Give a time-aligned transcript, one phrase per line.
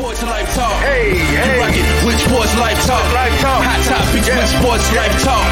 [0.00, 0.80] Sports Life Talk.
[0.80, 1.44] Hey, hey.
[1.44, 3.04] You rockin' with Sports Life Talk.
[3.12, 3.60] Life Talk.
[3.60, 4.40] Hot topics yeah.
[4.40, 4.88] with Sports.
[4.96, 5.44] Life Talk.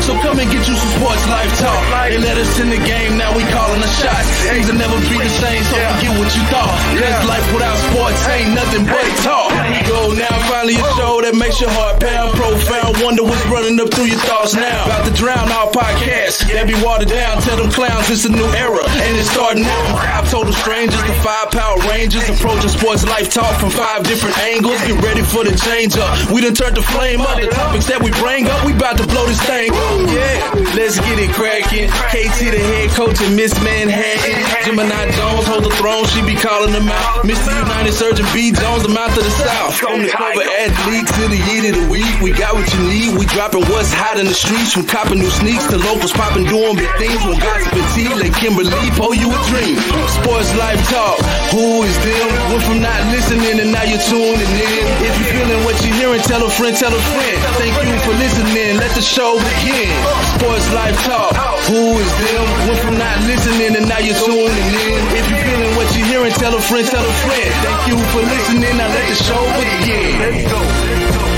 [0.00, 1.84] So come and get you some Sports Life Talk.
[2.08, 4.24] They let us in the game, now we calling the shots.
[4.48, 5.92] Things will never be the same, so yeah.
[6.00, 6.72] forget what you thought.
[6.96, 9.52] Cause life without sports ain't nothing but talk.
[9.84, 12.96] Go now, finally a show that makes your heart pound profound.
[13.04, 14.88] Wonder what's running up through your thoughts now.
[14.88, 16.48] About to drown our podcast.
[16.48, 17.42] That be watered down.
[17.44, 18.80] Tell them clowns it's a new era.
[18.80, 20.16] And it's starting now.
[20.16, 22.24] I've told the strangers, the five power rangers.
[22.32, 24.80] Approaching sports life talk from five different angles.
[24.88, 26.08] Get ready for the change up.
[26.32, 27.36] We done turned the flame up.
[27.36, 30.08] The topics that we bring up, we about to blow this thing up.
[30.08, 31.92] Yeah, let's get it cracking.
[32.08, 34.40] KT, the head coach, and Miss Manhattan.
[34.64, 37.26] Gemini Jones hold the throne, she be calling them out.
[37.26, 37.52] Mr.
[37.52, 38.48] United Surgeon B.
[38.48, 39.76] Jones, the mouth of the South.
[39.76, 43.10] From the cover athlete to the year of the week, we got what you need.
[43.18, 46.78] We dropping what's hot in the streets, from copping new sneaks to locals popping, doing
[46.78, 47.18] big things.
[47.26, 49.74] When gossip and tea, let Kimberly pour you a dream.
[50.22, 51.18] Sports life talk,
[51.50, 52.26] who is them?
[52.54, 54.84] Went from not listening and now you're tuning in.
[55.02, 57.36] If you're feeling what you're hearing, tell a friend, tell a friend.
[57.58, 58.78] Thank you for listening.
[58.78, 59.90] Let the show begin.
[60.38, 61.34] Sports Life Talk.
[61.66, 62.44] Who is them?
[62.70, 65.02] Went from not listening and now you're tuning in.
[65.18, 67.50] If you're feeling you're tell a friend, tell a friend.
[67.62, 68.76] Thank you for listening.
[68.76, 70.18] Now let the show begin.
[70.18, 70.58] Let's go.
[70.58, 71.33] Let's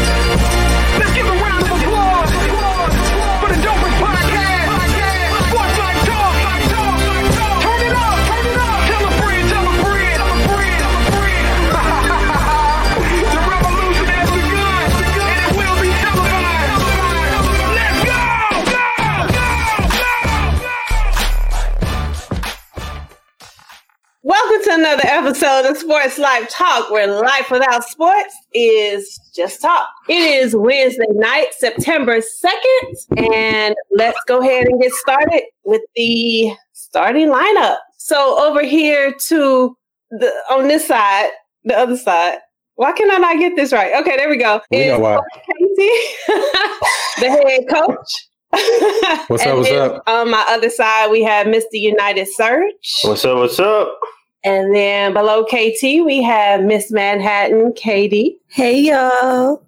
[25.26, 29.88] episode of Sports Life Talk, where life without sports is just talk.
[30.08, 36.52] It is Wednesday night, September 2nd, and let's go ahead and get started with the
[36.74, 37.78] starting lineup.
[37.96, 39.76] So over here to
[40.12, 41.30] the on this side,
[41.64, 42.38] the other side.
[42.76, 44.00] Why can I not get this right?
[44.00, 44.60] Okay, there we go.
[44.70, 45.18] We know why.
[45.34, 45.90] Casey,
[47.20, 49.26] the head coach.
[49.26, 49.56] What's up?
[49.56, 50.02] What's up?
[50.06, 51.64] On my other side, we have Mr.
[51.72, 53.00] United Search.
[53.02, 53.38] What's up?
[53.38, 53.98] What's up?
[54.46, 58.38] And then below KT, we have Miss Manhattan, Katie.
[58.46, 59.60] Hey, y'all.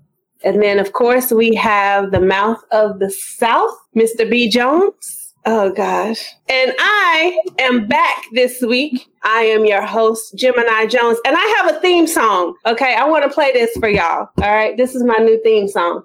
[0.44, 4.30] And then, of course, we have the mouth of the South, Mr.
[4.30, 4.48] B.
[4.48, 5.34] Jones.
[5.46, 6.24] Oh, gosh.
[6.48, 9.04] And I am back this week.
[9.24, 12.54] I am your host, Gemini Jones, and I have a theme song.
[12.64, 14.28] Okay, I want to play this for y'all.
[14.40, 16.04] All right, this is my new theme song.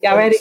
[0.00, 0.36] Y'all ready?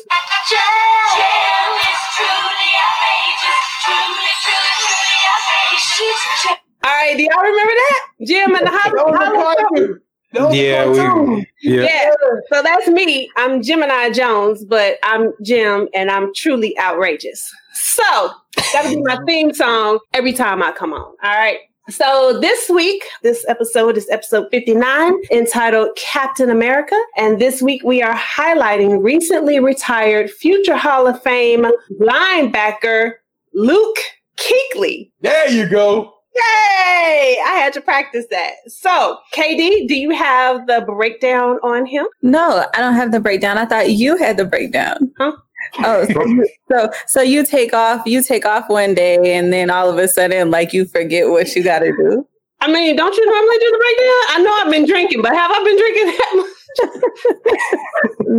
[6.84, 8.08] All right, do y'all remember that?
[8.26, 10.00] Jem and the Holograms.
[10.34, 11.84] Yeah, we, yeah.
[11.84, 12.12] yeah.
[12.52, 13.30] So that's me.
[13.36, 17.54] I'm Gemini Jones, but I'm Jim and I'm truly outrageous.
[17.74, 18.32] So
[18.72, 21.02] that'll be my theme song every time I come on.
[21.02, 21.60] All right.
[21.90, 26.96] So this week, this episode is episode 59 entitled Captain America.
[27.18, 31.66] And this week we are highlighting recently retired future Hall of Fame
[32.00, 33.14] linebacker
[33.54, 33.98] Luke
[34.38, 35.12] Kuechly.
[35.20, 36.21] There you go.
[36.36, 37.38] Yay!
[37.46, 38.54] I had to practice that.
[38.68, 42.06] So, KD, do you have the breakdown on him?
[42.22, 43.58] No, I don't have the breakdown.
[43.58, 45.12] I thought you had the breakdown.
[45.18, 45.34] Huh?
[45.80, 49.70] Oh, so, you, so so you take off, you take off one day, and then
[49.70, 52.28] all of a sudden, like you forget what you got to do.
[52.62, 54.22] I mean, don't you normally do the breakdown?
[54.30, 56.48] I know I've been drinking, but have I been drinking that much?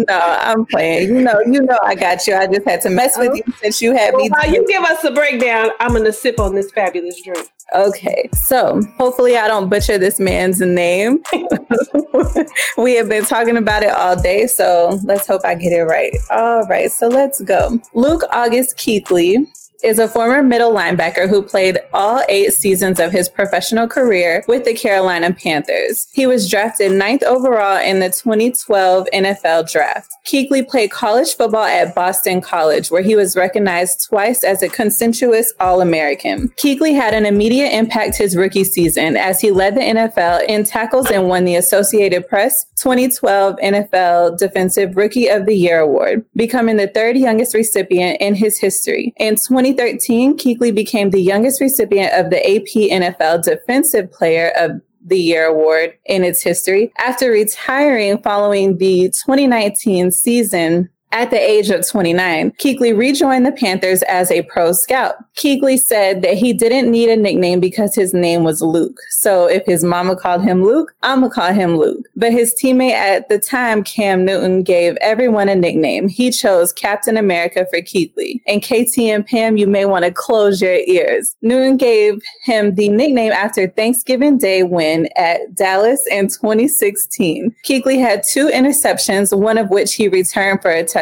[0.09, 1.09] no, I'm playing.
[1.09, 2.35] You know, you know, I got you.
[2.35, 4.31] I just had to mess with you since you had well, me.
[4.31, 7.49] While you give us a breakdown, I'm gonna sip on this fabulous drink.
[7.75, 11.23] Okay, so hopefully I don't butcher this man's name.
[12.79, 16.15] we have been talking about it all day, so let's hope I get it right.
[16.31, 17.81] All right, so let's go.
[17.95, 19.47] Luke August Kuechly
[19.83, 24.65] is a former middle linebacker who played all eight seasons of his professional career with
[24.65, 26.09] the Carolina Panthers.
[26.13, 30.13] He was drafted ninth overall in the 2012 NFL Draft.
[30.25, 35.53] Kuechly played college football at Boston College, where he was recognized twice as a consensuous
[35.59, 36.49] All American.
[36.51, 41.11] Kuechly had an immediate impact his rookie season as he led the NFL in tackles
[41.11, 46.89] and won the Associated Press 2012 NFL Defensive Rookie of the Year award, becoming the
[46.89, 49.13] third youngest recipient in his history.
[49.17, 54.73] In 20 2013, Kuechly became the youngest recipient of the AP NFL Defensive Player of
[55.05, 61.69] the Year award in its history after retiring following the 2019 season At the age
[61.69, 65.17] of 29, Kuechly rejoined the Panthers as a pro scout.
[65.37, 68.99] Kuechly said that he didn't need a nickname because his name was Luke.
[69.11, 72.07] So if his mama called him Luke, I'm gonna call him Luke.
[72.17, 76.09] But his teammate at the time, Cam Newton, gave everyone a nickname.
[76.09, 78.41] He chose Captain America for Kuechly.
[78.47, 81.37] And KT and Pam, you may want to close your ears.
[81.43, 87.55] Newton gave him the nickname after Thanksgiving Day win at Dallas in 2016.
[87.67, 91.02] Kuechly had two interceptions, one of which he returned for a touchdown.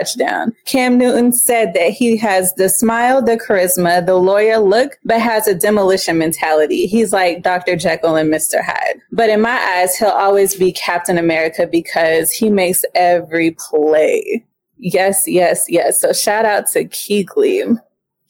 [0.65, 5.47] Cam Newton said that he has the smile, the charisma, the lawyer look, but has
[5.47, 6.87] a demolition mentality.
[6.87, 7.77] He's like Dr.
[7.77, 8.63] Jekyll and Mr.
[8.65, 9.01] Hyde.
[9.13, 14.45] But in my eyes, he'll always be Captain America because he makes every play.
[14.79, 16.01] Yes, yes, yes.
[16.01, 17.79] So shout out to Kuechly.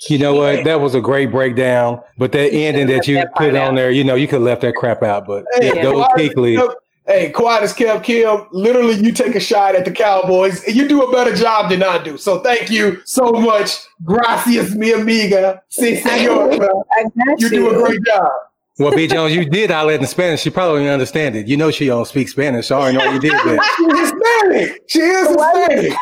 [0.08, 0.64] You know what?
[0.64, 2.00] That was a great breakdown.
[2.16, 4.75] But that ending that you put on there, you know, you could have left that
[4.75, 5.26] crap out.
[5.26, 6.56] But Hey, yeah, those quiet as Kuechly.
[6.56, 6.75] kept-
[7.10, 8.46] Hey, quiet as kept Kim.
[8.52, 11.82] Literally, you take a shot at the Cowboys, and you do a better job than
[11.82, 12.16] I do.
[12.16, 13.78] So thank you so much.
[14.04, 15.60] Gracias, mi amiga.
[15.70, 16.68] Si, senora.
[16.92, 18.30] I got You do a great job.
[18.78, 19.08] Well, B.
[19.08, 20.42] Jones, you did all that in Spanish.
[20.42, 21.48] She probably didn't understand it.
[21.48, 22.68] You know she don't speak Spanish.
[22.68, 23.74] So I already know you did that.
[23.76, 24.82] She's Hispanic.
[24.86, 25.98] She is Hispanic.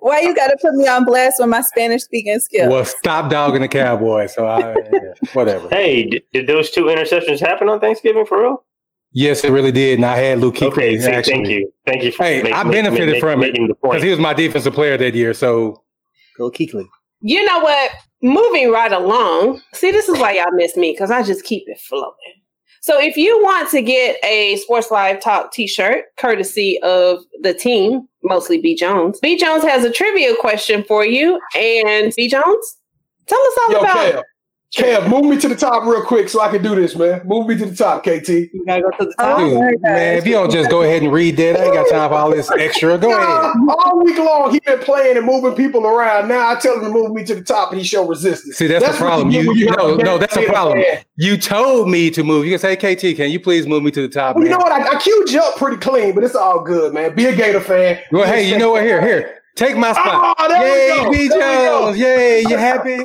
[0.00, 2.68] Why you got to put me on blast with my Spanish speaking skills?
[2.70, 4.34] Well, stop dogging the Cowboys.
[4.34, 5.00] So I, yeah,
[5.32, 5.70] whatever.
[5.70, 8.64] Hey, did, did those two interceptions happen on Thanksgiving for real?
[9.12, 9.98] Yes, it really did.
[9.98, 10.68] And I had Luke Kuechly.
[10.72, 11.32] Okay, see, actually.
[11.34, 14.02] thank you, thank you for Hey, make- I benefited make- from it making the because
[14.02, 15.34] he was my defensive player that year.
[15.34, 15.82] So
[16.38, 16.86] go Kuechly.
[17.20, 17.90] You know what?
[18.22, 19.60] Moving right along.
[19.74, 22.14] See, this is why y'all miss me because I just keep it flowing.
[22.82, 28.08] So if you want to get a Sports Live Talk t-shirt, courtesy of the team,
[28.22, 31.38] mostly B Jones, B Jones has a trivia question for you.
[31.56, 32.76] And B Jones,
[33.26, 34.22] tell us all Yo, about Kev.
[34.74, 37.22] Kev, move me to the top real quick so I can do this, man.
[37.24, 38.28] Move me to the top, KT.
[38.28, 39.40] You gotta go to the top.
[39.40, 41.74] Oh Dude, my man, if you don't just go ahead and read that, I ain't
[41.74, 42.96] got time for all this extra.
[42.96, 43.56] Go ahead.
[43.68, 46.28] All week long, he been playing and moving people around.
[46.28, 48.58] Now I tell him to move me to the top, and he show resistance.
[48.58, 49.30] See, that's, the problem.
[49.30, 50.80] get You, when no, no, that's the problem.
[50.80, 51.02] fan.
[51.16, 52.44] You told me to move.
[52.44, 54.36] You can say, KT, can you please move me to the top?
[54.36, 54.70] Well, you know what?
[54.70, 57.16] I, I queued you up pretty clean, but it's all good, man.
[57.16, 57.98] Be a Gator fan.
[58.12, 58.84] Well, hey, you know what?
[58.84, 59.39] Here, here.
[59.56, 60.36] Take my spot.
[60.38, 61.10] Oh, there we Yay, go.
[61.10, 61.28] B.
[61.28, 61.84] There we go.
[61.86, 61.98] Jones.
[61.98, 62.98] Yay, you happy?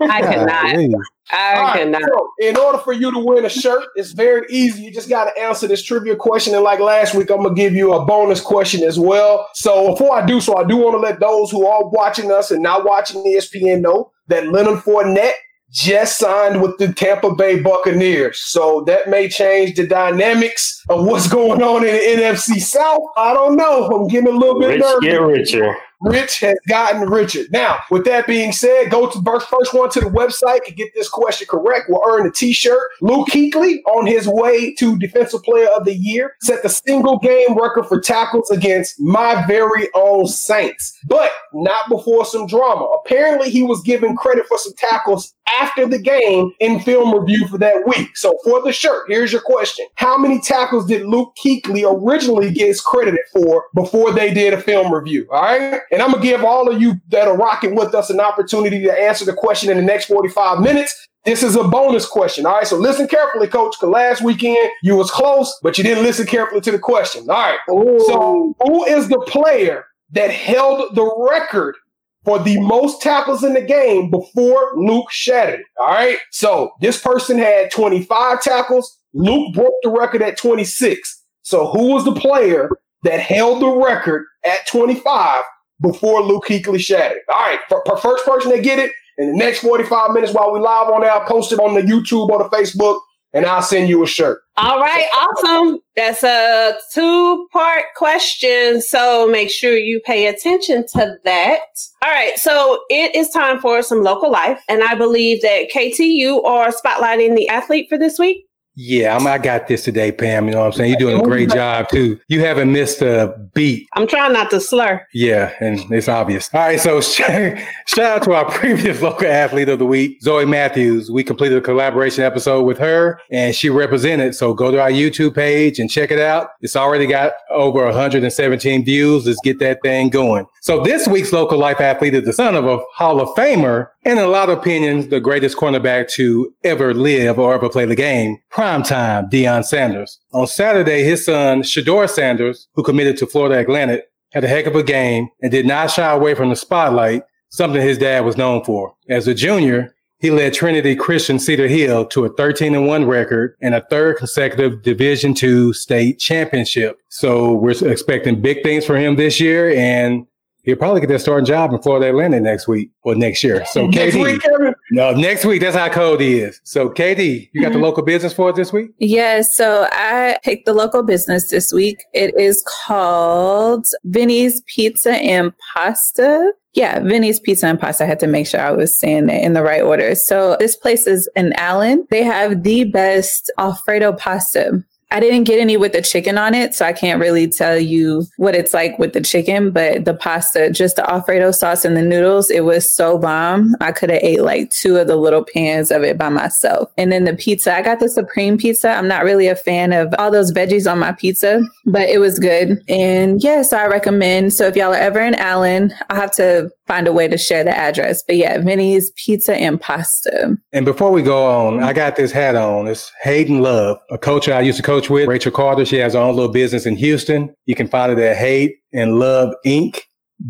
[0.00, 0.74] I cannot.
[0.74, 0.94] Golly.
[1.30, 2.02] I All right, cannot.
[2.02, 4.82] so in order for you to win a shirt, it's very easy.
[4.82, 6.54] You just got to answer this trivia question.
[6.54, 9.48] And like last week, I'm going to give you a bonus question as well.
[9.54, 12.50] So before I do so, I do want to let those who are watching us
[12.50, 15.32] and not watching ESPN know that Leonard Fournette
[15.74, 18.40] just signed with the Tampa Bay Buccaneers.
[18.40, 23.02] So that may change the dynamics of what's going on in the NFC South.
[23.16, 23.88] I don't know.
[23.88, 25.00] I'm getting a little bit Rich nervous.
[25.02, 25.76] get richer.
[26.04, 27.44] Rich has gotten richer.
[27.50, 31.08] Now, with that being said, go to first one to the website to get this
[31.08, 31.86] question correct.
[31.88, 32.90] We'll earn a T-shirt.
[33.00, 37.56] Luke Kuechly, on his way to Defensive Player of the Year, set the single game
[37.58, 42.84] record for tackles against my very own Saints, but not before some drama.
[43.04, 47.58] Apparently, he was given credit for some tackles after the game in film review for
[47.58, 48.16] that week.
[48.16, 52.74] So, for the shirt, here's your question: How many tackles did Luke Kuechly originally get
[52.82, 55.26] credited for before they did a film review?
[55.30, 55.80] All right.
[55.94, 58.82] And I'm going to give all of you that are rocking with us an opportunity
[58.82, 61.06] to answer the question in the next 45 minutes.
[61.24, 62.46] This is a bonus question.
[62.46, 62.66] All right.
[62.66, 66.62] So listen carefully, coach, because last weekend you was close, but you didn't listen carefully
[66.62, 67.30] to the question.
[67.30, 67.58] All right.
[67.68, 71.76] So who is the player that held the record
[72.24, 75.66] for the most tackles in the game before Luke shattered it?
[75.78, 76.18] All right.
[76.32, 78.98] So this person had 25 tackles.
[79.12, 81.22] Luke broke the record at 26.
[81.42, 82.68] So who was the player
[83.04, 85.44] that held the record at 25
[85.80, 87.22] before Luke Kuechly shattered.
[87.32, 90.52] All right, for, for first person to get it in the next 45 minutes while
[90.52, 93.00] we live on there, I'll post it on the YouTube or the Facebook,
[93.32, 94.40] and I'll send you a shirt.
[94.56, 95.80] All right, awesome.
[95.96, 98.80] That's a two part question.
[98.80, 101.60] So make sure you pay attention to that.
[102.04, 104.62] All right, so it is time for some local life.
[104.68, 108.46] And I believe that KT, you are spotlighting the athlete for this week.
[108.76, 110.46] Yeah, I'm, I got this today, Pam.
[110.46, 110.90] You know what I'm saying?
[110.90, 112.18] You're doing a great job, too.
[112.26, 113.88] You haven't missed a beat.
[113.92, 115.06] I'm trying not to slur.
[115.12, 116.52] Yeah, and it's obvious.
[116.52, 117.58] All right, so shout
[117.98, 121.10] out to our previous local athlete of the week, Zoe Matthews.
[121.10, 124.34] We completed a collaboration episode with her, and she represented.
[124.34, 126.50] So go to our YouTube page and check it out.
[126.60, 129.26] It's already got over 117 views.
[129.26, 130.46] Let's get that thing going.
[130.62, 134.18] So this week's local life athlete is the son of a Hall of Famer, in
[134.18, 138.38] a lot of opinions, the greatest cornerback to ever live or ever play the game.
[138.52, 140.18] Primetime Deion Sanders.
[140.32, 144.76] On Saturday, his son, Shedeur Sanders, who committed to Florida Atlantic, had a heck of
[144.76, 148.64] a game and did not shy away from the spotlight, something his dad was known
[148.64, 148.94] for.
[149.08, 153.56] As a junior, he led Trinity Christian Cedar Hill to a 13 and 1 record
[153.60, 156.98] and a third consecutive Division II state championship.
[157.10, 160.26] So we're expecting big things for him this year and
[160.64, 163.64] he'll probably get that starting job in Florida Atlantic next week or next year.
[163.66, 164.74] So Next KD, week, Kevin?
[164.90, 165.60] no, next week.
[165.60, 166.60] That's how cold he is.
[166.64, 167.84] So KD, you got the mm-hmm.
[167.84, 168.90] local business for us this week?
[168.98, 172.04] Yes, so I picked the local business this week.
[172.12, 176.52] It is called Vinny's Pizza and Pasta.
[176.72, 178.04] Yeah, Vinny's Pizza and Pasta.
[178.04, 180.14] I had to make sure I was saying it in the right order.
[180.16, 182.06] So this place is in Allen.
[182.10, 184.82] They have the best Alfredo pasta.
[185.14, 188.26] I didn't get any with the chicken on it, so I can't really tell you
[188.36, 192.02] what it's like with the chicken, but the pasta, just the Alfredo sauce and the
[192.02, 193.76] noodles, it was so bomb.
[193.80, 196.90] I could have ate like two of the little pans of it by myself.
[196.98, 198.90] And then the pizza, I got the supreme pizza.
[198.90, 202.40] I'm not really a fan of all those veggies on my pizza, but it was
[202.40, 202.82] good.
[202.88, 204.52] And yeah, so I recommend.
[204.52, 207.64] So if y'all are ever in Allen, I'll have to find a way to share
[207.64, 208.22] the address.
[208.26, 210.56] But yeah, Vinny's Pizza and Pasta.
[210.72, 212.86] And before we go on, I got this hat on.
[212.86, 215.84] It's Hayden Love, a coach I used to coach with, Rachel Carter.
[215.84, 217.54] She has her own little business in Houston.
[217.66, 220.00] You can find it at Hate and Love Inc.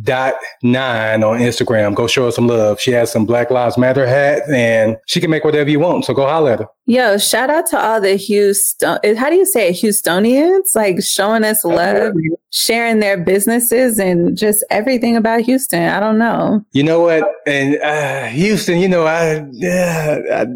[0.03, 1.95] dot nine on Instagram.
[1.95, 2.81] Go show her some love.
[2.81, 6.05] She has some Black Lives Matter hats and she can make whatever you want.
[6.07, 6.67] So go holler at her.
[6.87, 9.77] Yo, shout out to all the Houston, how do you say it?
[9.77, 12.13] Houstonians, like showing us love,
[12.59, 15.83] sharing their businesses and just everything about Houston.
[15.89, 16.65] I don't know.
[16.73, 17.25] You know what?
[17.49, 20.47] And uh, Houston, you know, I, yeah, I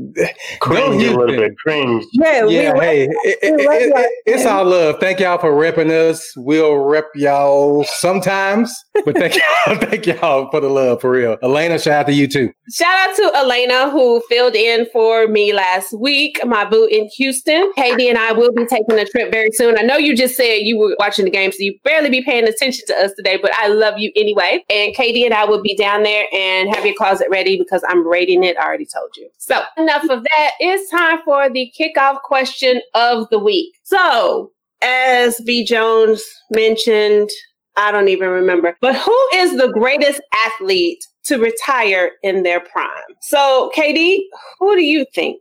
[0.60, 1.56] Cringe a little bit.
[1.58, 2.04] Cringe.
[2.12, 3.60] Yeah, Yeah, we, hey, it, it, it-
[3.96, 4.96] it- it's all love.
[5.00, 6.32] Thank y'all for repping us.
[6.36, 8.72] We'll rep y'all sometimes,
[9.06, 9.34] but thank
[9.66, 11.36] y'all, thank y'all for the love for real.
[11.42, 12.50] Elena, shout out to you too.
[12.72, 17.72] Shout out to Elena who filled in for me last week, my boo in Houston.
[17.74, 19.78] Katie and I will be taking a trip very soon.
[19.78, 22.46] I know you just said you were watching the game, so you barely be paying
[22.46, 24.62] attention to us today, but I love you anyway.
[24.68, 28.06] And Katie and I will be down there and have your closet ready because I'm
[28.06, 28.58] rating it.
[28.58, 29.28] I already told you.
[29.38, 30.50] So enough of that.
[30.60, 33.74] It's time for the kickoff question of the week.
[33.84, 34.52] So
[34.82, 35.64] as B.
[35.64, 37.30] Jones mentioned,
[37.76, 38.76] I don't even remember.
[38.80, 42.88] But who is the greatest athlete to retire in their prime?
[43.22, 44.28] So, Katie,
[44.58, 45.40] who do you think?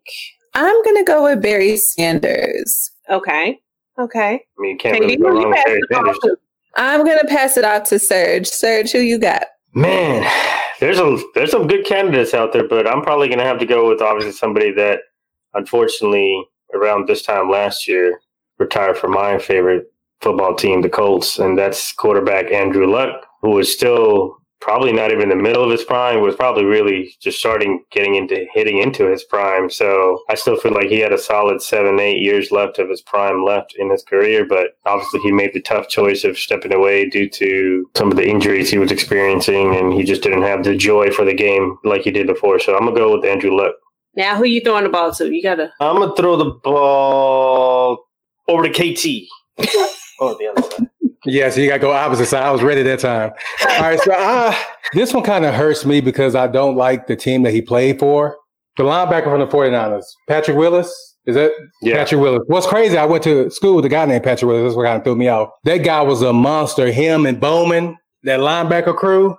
[0.53, 2.91] I'm going to go with Barry Sanders.
[3.09, 3.59] Okay.
[3.99, 4.35] Okay.
[4.35, 6.37] I mean, you can't really go wrong with passing Barry the ball Sanders.
[6.75, 8.47] I'm going to pass it off to Serge.
[8.47, 9.45] Serge, who you got?
[9.73, 10.29] Man,
[10.79, 13.87] there's a there's some good candidates out there, but I'm probably gonna have to go
[13.87, 15.01] with obviously somebody that
[15.53, 18.19] unfortunately around this time last year
[18.57, 23.71] retired from my favorite football team, the Colts, and that's quarterback Andrew Luck, who is
[23.71, 27.83] still probably not even in the middle of his prime, was probably really just starting
[27.91, 29.69] getting into hitting into his prime.
[29.69, 33.01] So I still feel like he had a solid seven, eight years left of his
[33.01, 37.07] prime left in his career, but obviously he made the tough choice of stepping away
[37.09, 40.75] due to some of the injuries he was experiencing and he just didn't have the
[40.75, 42.59] joy for the game like he did before.
[42.59, 43.75] So I'm gonna go with Andrew Luck.
[44.15, 45.31] Now, who you throwing the ball to?
[45.31, 45.71] You gotta.
[45.79, 48.05] I'm gonna throw the ball
[48.47, 49.27] over to KT.
[50.19, 50.89] oh, the other side.
[51.27, 52.43] Yeah, so you got to go opposite side.
[52.43, 53.31] I was ready that time.
[53.69, 54.55] All right, so uh,
[54.93, 57.99] this one kind of hurts me because I don't like the team that he played
[57.99, 58.37] for.
[58.77, 60.87] The linebacker from the 49ers, Patrick Willis.
[61.25, 61.95] Is that Yeah.
[61.95, 62.43] Patrick Willis?
[62.47, 64.63] What's crazy, I went to school with a guy named Patrick Willis.
[64.63, 65.49] That's what kind of threw me off.
[65.65, 66.89] That guy was a monster.
[66.91, 69.35] Him and Bowman, that linebacker crew.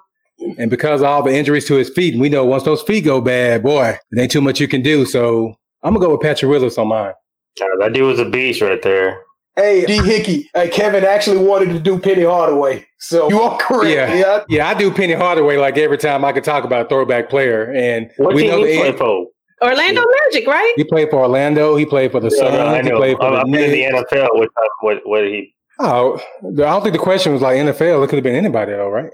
[0.59, 3.05] And because of all the injuries to his feet, and we know once those feet
[3.05, 5.07] go bad, boy, it ain't too much you can do.
[5.07, 7.13] So I'm going to go with Patrick Willis on mine.
[7.59, 9.23] Yeah, that dude was a beast right there.
[9.59, 9.97] Hey, D.
[9.99, 10.49] Hickey.
[10.55, 12.87] Hey, Kevin actually wanted to do Penny Hardaway.
[12.99, 13.91] So you are correct.
[13.91, 14.15] Yeah.
[14.15, 14.45] Yeah.
[14.49, 17.73] Yeah, I do Penny Hardaway like every time I could talk about a throwback player.
[17.75, 19.27] And What we team know he play for?
[19.61, 20.73] Orlando Magic, right?
[20.77, 21.75] He played for Orlando.
[21.75, 22.55] He played for the Yeah, Suns.
[22.55, 22.97] I He know.
[22.99, 24.29] played for I'm, the I'm in the NFL.
[24.35, 24.49] What,
[24.81, 25.53] what, what he?
[25.81, 28.05] Oh, I don't think the question was like NFL.
[28.05, 29.11] It could have been anybody, though, right?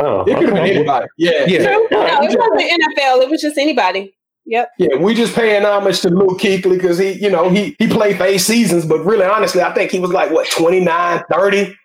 [0.00, 1.06] Oh, It could have been anybody.
[1.16, 1.44] Yeah.
[1.48, 1.66] Yeah.
[1.66, 1.88] True.
[1.90, 3.22] No, it wasn't NFL.
[3.22, 4.14] It was just anybody.
[4.48, 4.70] Yep.
[4.78, 8.16] Yeah, we just paying homage to Luke Kuechly because he, you know, he he played
[8.16, 11.76] for eight seasons, but really, honestly, I think he was like, what, 29, 30?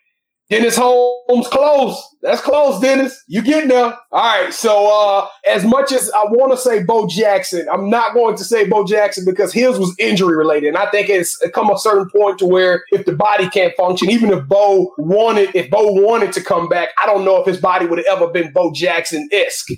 [0.50, 2.02] Dennis Holmes, close.
[2.22, 3.22] That's close, Dennis.
[3.28, 3.98] You getting there.
[4.12, 4.54] All right.
[4.54, 8.44] So uh as much as I want to say Bo Jackson, I'm not going to
[8.44, 10.68] say Bo Jackson because his was injury related.
[10.68, 14.10] And I think it's come a certain point to where if the body can't function,
[14.10, 17.60] even if Bo wanted, if Bo wanted to come back, I don't know if his
[17.60, 19.70] body would have ever been Bo Jackson-esque.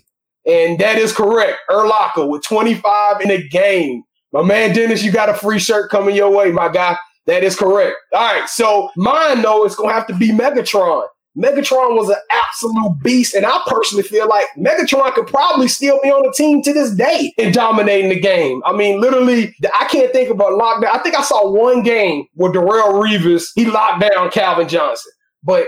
[0.45, 1.57] And that is correct.
[1.69, 4.03] Urlacher with 25 in a game.
[4.31, 6.97] My man Dennis, you got a free shirt coming your way, my guy.
[7.25, 7.95] That is correct.
[8.13, 8.47] All right.
[8.47, 11.07] So mine, though, is going to have to be Megatron.
[11.37, 13.33] Megatron was an absolute beast.
[13.33, 16.91] And I personally feel like Megatron could probably still be on the team to this
[16.91, 18.61] day and dominating the game.
[18.65, 20.93] I mean, literally, I can't think of a lockdown.
[20.93, 25.11] I think I saw one game where Darrelle Revis, he locked down Calvin Johnson.
[25.43, 25.67] But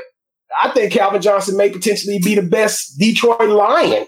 [0.62, 4.08] I think Calvin Johnson may potentially be the best Detroit Lion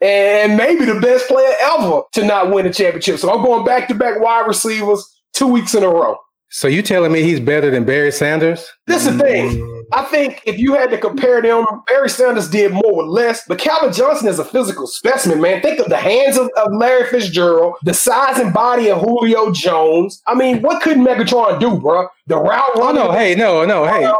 [0.00, 3.18] and maybe the best player ever to not win a championship.
[3.18, 6.16] So I'm going back to back wide receivers two weeks in a row.
[6.48, 8.66] So you telling me he's better than Barry Sanders?
[8.86, 9.84] This is the thing.
[9.92, 13.58] I think if you had to compare them, Barry Sanders did more with less, but
[13.58, 15.60] Calvin Johnson is a physical specimen, man.
[15.60, 20.22] Think of the hands of, of Larry Fitzgerald, the size and body of Julio Jones.
[20.26, 22.08] I mean, what could Megatron do, bro?
[22.26, 24.10] The route Oh no, hey, no, no, hey.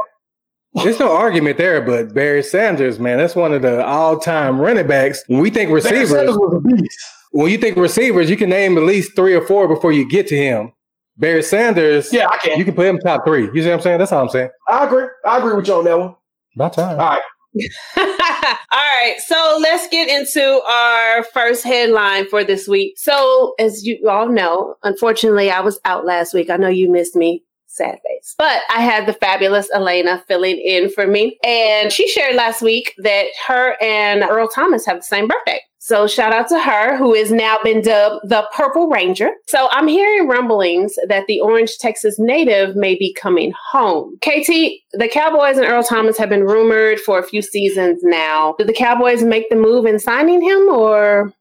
[0.82, 5.22] There's no argument there, but Barry Sanders, man, that's one of the all-time running backs.
[5.26, 6.98] When we think Barry receivers, Sanders was a beast.
[7.30, 10.26] when you think receivers, you can name at least three or four before you get
[10.28, 10.72] to him.
[11.18, 12.58] Barry Sanders, Yeah, I can.
[12.58, 13.44] you can put him top three.
[13.54, 13.98] You see what I'm saying?
[13.98, 14.50] That's all I'm saying.
[14.68, 15.06] I agree.
[15.24, 16.14] I agree with you on that one.
[16.54, 17.00] About time.
[17.00, 17.22] All right.
[17.96, 18.04] All
[18.82, 22.94] right, so let's get into our first headline for this week.
[22.98, 26.50] So, as you all know, unfortunately, I was out last week.
[26.50, 27.42] I know you missed me.
[27.76, 28.34] Sad face.
[28.38, 31.38] But I had the fabulous Elena filling in for me.
[31.44, 35.60] And she shared last week that her and Earl Thomas have the same birthday.
[35.86, 39.30] So shout out to her, who has now been dubbed the Purple Ranger.
[39.46, 44.16] So I'm hearing rumblings that the Orange, Texas native may be coming home.
[44.16, 44.48] KT,
[44.94, 48.56] the Cowboys and Earl Thomas have been rumored for a few seasons now.
[48.58, 51.32] Did the Cowboys make the move in signing him or?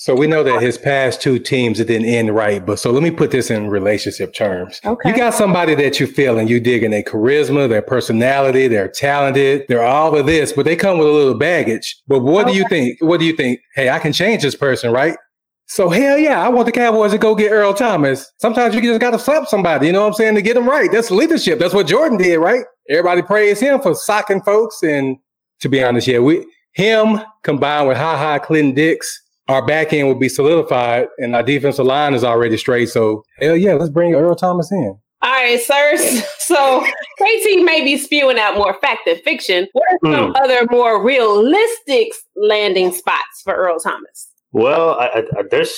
[0.00, 3.02] So we know that his past two teams it didn't end right, but so let
[3.02, 4.80] me put this in relationship terms.
[4.82, 5.10] Okay.
[5.10, 8.88] You got somebody that you feel and you dig in their charisma, their personality, they're
[8.88, 12.00] talented, they're all of this, but they come with a little baggage.
[12.08, 12.96] But what do you think?
[13.02, 13.60] What do you think?
[13.74, 15.18] Hey, I can change this person, right?
[15.66, 18.32] So hell yeah, I want the Cowboys to go get Earl Thomas.
[18.38, 20.66] Sometimes you just got to slap somebody, you know what I'm saying, to get them
[20.66, 20.90] right.
[20.90, 21.58] That's leadership.
[21.58, 22.64] That's what Jordan did, right?
[22.88, 25.18] Everybody praised him for socking folks, and
[25.60, 30.06] to be honest, yeah, we him combined with Ha Ha Clinton Dix our back end
[30.08, 32.88] will be solidified and our defensive line is already straight.
[32.88, 34.98] So hell yeah, let's bring Earl Thomas in.
[35.22, 36.22] All right, sirs.
[36.50, 36.80] So
[37.20, 39.68] KT may be spewing out more fact than fiction.
[39.72, 44.28] What are some other more realistic landing spots for Earl Thomas?
[44.50, 45.72] Well, I, I, I- there's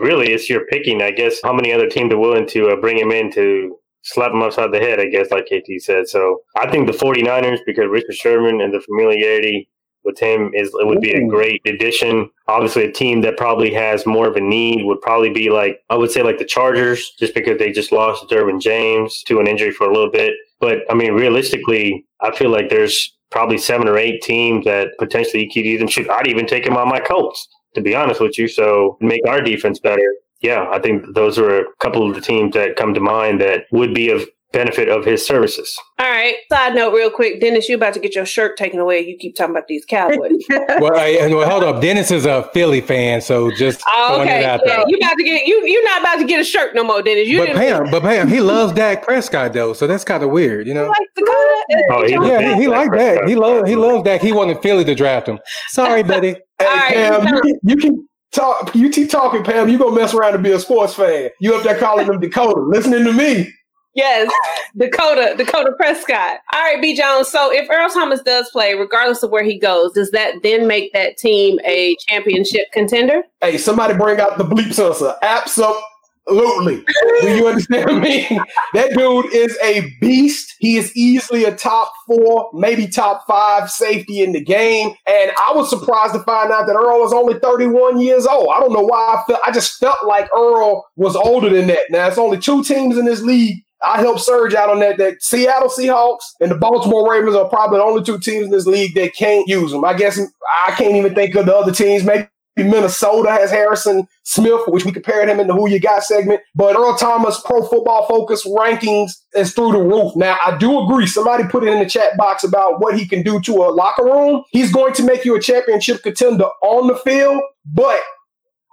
[0.00, 1.38] really it's your picking, I guess.
[1.44, 4.72] How many other teams are willing to uh, bring him in to slap him upside
[4.72, 4.98] the head?
[4.98, 6.08] I guess, like KT said.
[6.08, 9.68] So I think the 49ers, because Richard Sherman and the familiarity
[10.06, 12.30] with him is it would be a great addition.
[12.48, 15.96] Obviously, a team that probably has more of a need would probably be like I
[15.96, 19.72] would say like the Chargers, just because they just lost Derwin James to an injury
[19.72, 20.32] for a little bit.
[20.60, 25.44] But I mean, realistically, I feel like there's probably seven or eight teams that potentially
[25.44, 26.08] you could even shoot.
[26.08, 28.48] I'd even take him on my Colts, to be honest with you.
[28.48, 30.14] So make our defense better.
[30.40, 33.64] Yeah, I think those are a couple of the teams that come to mind that
[33.72, 35.76] would be of benefit of his services.
[35.98, 36.36] All right.
[36.50, 39.00] Side note, real quick, Dennis, you about to get your shirt taken away.
[39.00, 40.32] You keep talking about these Cowboys.
[40.48, 41.82] well, I, and well, hold up.
[41.82, 44.44] Dennis is a Philly fan, so just oh, okay.
[44.44, 44.84] out Yeah, there.
[44.88, 45.64] you about to get you.
[45.66, 47.28] You're not about to get a shirt no more, Dennis.
[47.28, 50.30] You But didn't Pam, but Pam, he loves Dak Prescott though, so that's kind of
[50.30, 50.88] weird, you know.
[50.88, 51.64] like Dakota.
[51.90, 53.26] Oh, he- Yeah, he, he like Dak.
[53.28, 54.20] He love he loves Dak.
[54.20, 55.38] He wanted Philly to draft him.
[55.68, 56.36] Sorry, buddy.
[56.58, 58.74] Hey, All right, Pam, you you can, you can talk.
[58.74, 59.68] You keep talking, Pam.
[59.68, 61.30] You gonna mess around and be a sports fan.
[61.40, 63.52] You up there calling them Dakota, listening to me.
[63.96, 64.30] Yes,
[64.76, 66.40] Dakota, Dakota Prescott.
[66.52, 66.94] All right, B.
[66.94, 67.28] Jones.
[67.28, 70.92] So if Earl Thomas does play, regardless of where he goes, does that then make
[70.92, 73.22] that team a championship contender?
[73.40, 75.14] Hey, somebody bring out the bleep censor.
[75.22, 76.84] Absolutely.
[77.22, 78.28] Do you understand me?
[78.74, 80.54] That dude is a beast.
[80.58, 84.88] He is easily a top four, maybe top five safety in the game.
[85.06, 88.48] And I was surprised to find out that Earl was only 31 years old.
[88.54, 91.90] I don't know why I felt I just felt like Earl was older than that.
[91.90, 93.62] Now it's only two teams in this league.
[93.82, 94.98] I helped Surge out on that.
[94.98, 98.66] That Seattle Seahawks and the Baltimore Ravens are probably the only two teams in this
[98.66, 99.84] league that can't use them.
[99.84, 100.18] I guess
[100.66, 102.04] I can't even think of the other teams.
[102.04, 106.40] Maybe Minnesota has Harrison Smith, which we compared him in the Who You Got segment.
[106.54, 110.16] But Earl Thomas Pro Football Focus rankings is through the roof.
[110.16, 111.06] Now, I do agree.
[111.06, 114.04] Somebody put it in the chat box about what he can do to a locker
[114.04, 114.42] room.
[114.50, 118.00] He's going to make you a championship contender on the field, but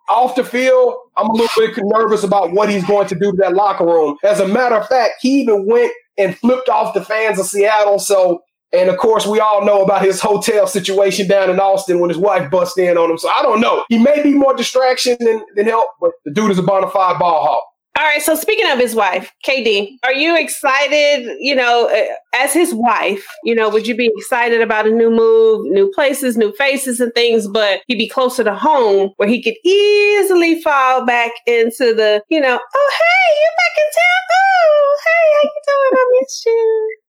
[0.09, 3.37] off the field, I'm a little bit nervous about what he's going to do to
[3.37, 4.17] that locker room.
[4.23, 7.99] As a matter of fact, he even went and flipped off the fans of Seattle.
[7.99, 12.09] So, and of course, we all know about his hotel situation down in Austin when
[12.09, 13.17] his wife bust in on him.
[13.17, 13.85] So I don't know.
[13.89, 17.19] He may be more distraction than, than help, but the dude is a bona fide
[17.19, 17.63] ball hawk.
[17.95, 18.21] All right.
[18.23, 21.38] So speaking of his wife, KD, are you excited?
[21.39, 25.12] You know, uh, as his wife, you know, would you be excited about a new
[25.12, 27.47] move, new places, new faces, and things?
[27.47, 32.39] But he'd be closer to home, where he could easily fall back into the, you
[32.41, 34.23] know, oh hey, you're back in town.
[34.34, 36.01] Oh hey, how you doing?
[36.01, 37.02] I miss you.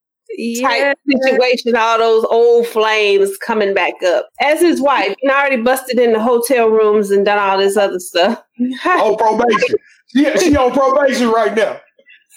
[0.63, 4.29] Type situation, all those old flames coming back up.
[4.41, 7.77] As his wife, you know, already busted in the hotel rooms and done all this
[7.77, 8.43] other stuff.
[8.85, 9.77] On probation.
[10.15, 11.81] Yeah, she on probation right now.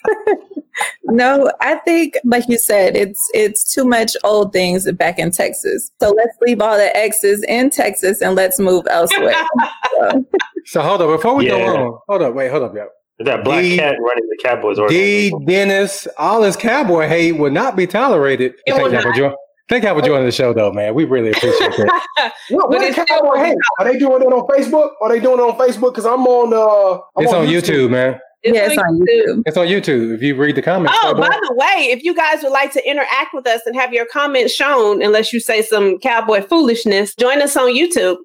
[1.05, 5.91] no, I think, like you said, it's it's too much old things back in Texas.
[5.99, 9.35] So let's leave all the exes in Texas and let's move elsewhere.
[9.99, 10.25] so,
[10.65, 11.51] So hold up, before we Yeah.
[11.51, 12.87] go on, hold up, wait, hold up, yo.
[13.19, 15.39] That black D- cat running the Cowboys organization.
[15.39, 15.45] D.
[15.45, 18.53] Dennis, all this cowboy hate would not be tolerated.
[18.65, 19.17] It Thank y'all for not.
[19.17, 19.35] join-
[19.69, 20.93] Thank y'all for joining the show, though, man.
[20.93, 21.89] We really appreciate it.
[22.49, 23.57] What, But what it's is still- Cowboy Hate?
[23.79, 24.91] Are they doing it on Facebook?
[25.01, 25.91] Are they doing it on Facebook?
[25.93, 26.53] Because I'm on.
[26.53, 28.19] Uh, I'm it's on YouTube, man.
[28.43, 29.43] yeah, it's on YouTube.
[29.45, 30.15] It's on YouTube.
[30.15, 31.21] If you read the comments, Oh, Cowboy.
[31.27, 34.05] by the way, if you guys would like to interact with us and have your
[34.05, 38.17] comments shown, unless you say some cowboy foolishness, join us on YouTube.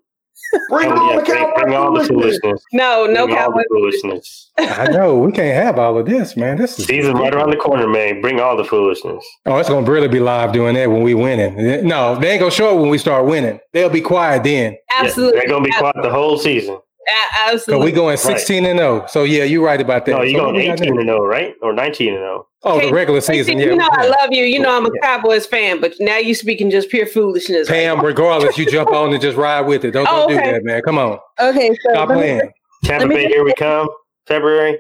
[0.69, 2.39] Bring Oh, all yeah, the bring, Cowboy bring all the foolishness.
[2.43, 2.65] foolishness.
[2.73, 4.51] No, no bring cowboy foolishness.
[4.59, 6.59] I know we can't have all of this, man.
[6.59, 8.21] This is Season right around the corner, man.
[8.21, 9.25] Bring all the foolishness.
[9.47, 11.87] Oh, it's gonna really be live doing that when we winning.
[11.87, 13.61] No, they ain't gonna show it when we start winning.
[13.73, 14.77] They'll be quiet then.
[14.99, 15.37] Absolutely.
[15.37, 16.79] Yeah, they're gonna be quiet the whole season.
[17.09, 17.85] A- So absolutely.
[17.87, 19.05] we going sixteen and zero.
[19.09, 20.13] So yeah, you're right about that.
[20.13, 21.55] No, you So going what we got 18 and 0, right?
[21.63, 22.47] Or 19 and 0.
[22.65, 23.59] Oh, the regular Casey, season.
[23.59, 23.65] Yeah.
[23.67, 24.45] You know I love you.
[24.45, 27.69] You know I'm a Cowboys fan, but now you're speaking just pure foolishness.
[27.69, 27.77] right?
[27.87, 29.91] Pam, regardless, you jump on and just ride with it.
[29.91, 30.45] Don't, Oh, don't okay.
[30.47, 30.83] do that, man.
[30.83, 32.53] Come on, Okay, so stop let me- playing.
[32.85, 33.89] Tampa Bay, here we come.
[34.27, 34.79] February.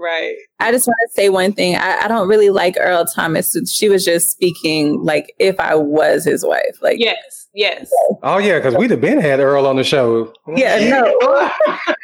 [0.00, 0.36] Right.
[0.60, 1.76] I just want to say one thing.
[1.76, 3.54] I, I don't really like Earl Thomas.
[3.70, 6.78] She was just speaking like if I was his wife.
[6.80, 7.40] Like, Yes.
[7.52, 7.90] Yes.
[8.22, 10.32] Oh yeah, because we'd have been had Earl on the show.
[10.54, 11.02] yeah, no.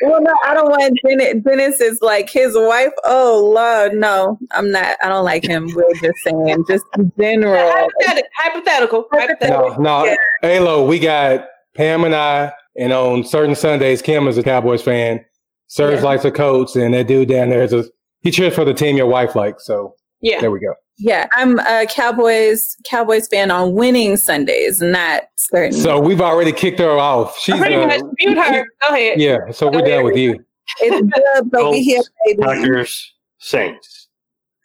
[0.03, 1.35] well, no, I don't want Dennis.
[1.45, 2.91] Dennis is like his wife.
[3.05, 4.97] Oh Lord, no, I'm not.
[5.01, 5.71] I don't like him.
[5.73, 7.55] We're just saying, just in general.
[7.71, 8.29] Hypothetical.
[8.39, 9.05] Hypothetical.
[9.13, 9.83] Hypothetical.
[9.83, 10.05] No, no.
[10.07, 10.17] Yeah.
[10.43, 15.25] Alo, we got Pam and I, and on certain Sundays, Kim is a Cowboys fan.
[15.69, 16.05] Serge Yeah.
[16.05, 17.85] likes the Colts, and that dude down there is a
[18.23, 19.65] he cheers for the team your wife likes.
[19.67, 20.41] So Yeah.
[20.41, 20.75] there we go.
[20.99, 25.73] Yeah, I'm a Cowboys Cowboys fan on winning Sundays, not certain.
[25.73, 27.39] So we've already kicked her off.
[27.39, 28.01] She's Pretty uh, much.
[28.25, 28.67] Mute her.
[28.83, 29.21] Go ahead.
[29.21, 29.39] yeah.
[29.53, 30.43] So we're done with you.
[30.81, 32.43] it's good, but we here, baby.
[32.43, 34.09] Packers, Saints.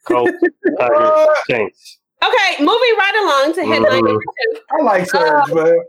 [0.07, 0.31] Colts,
[0.79, 1.99] Packers, Saints.
[2.23, 4.05] Okay, moving right along to headline Mhm.
[4.07, 4.59] number two.
[4.79, 5.79] I like Serge, Um, man.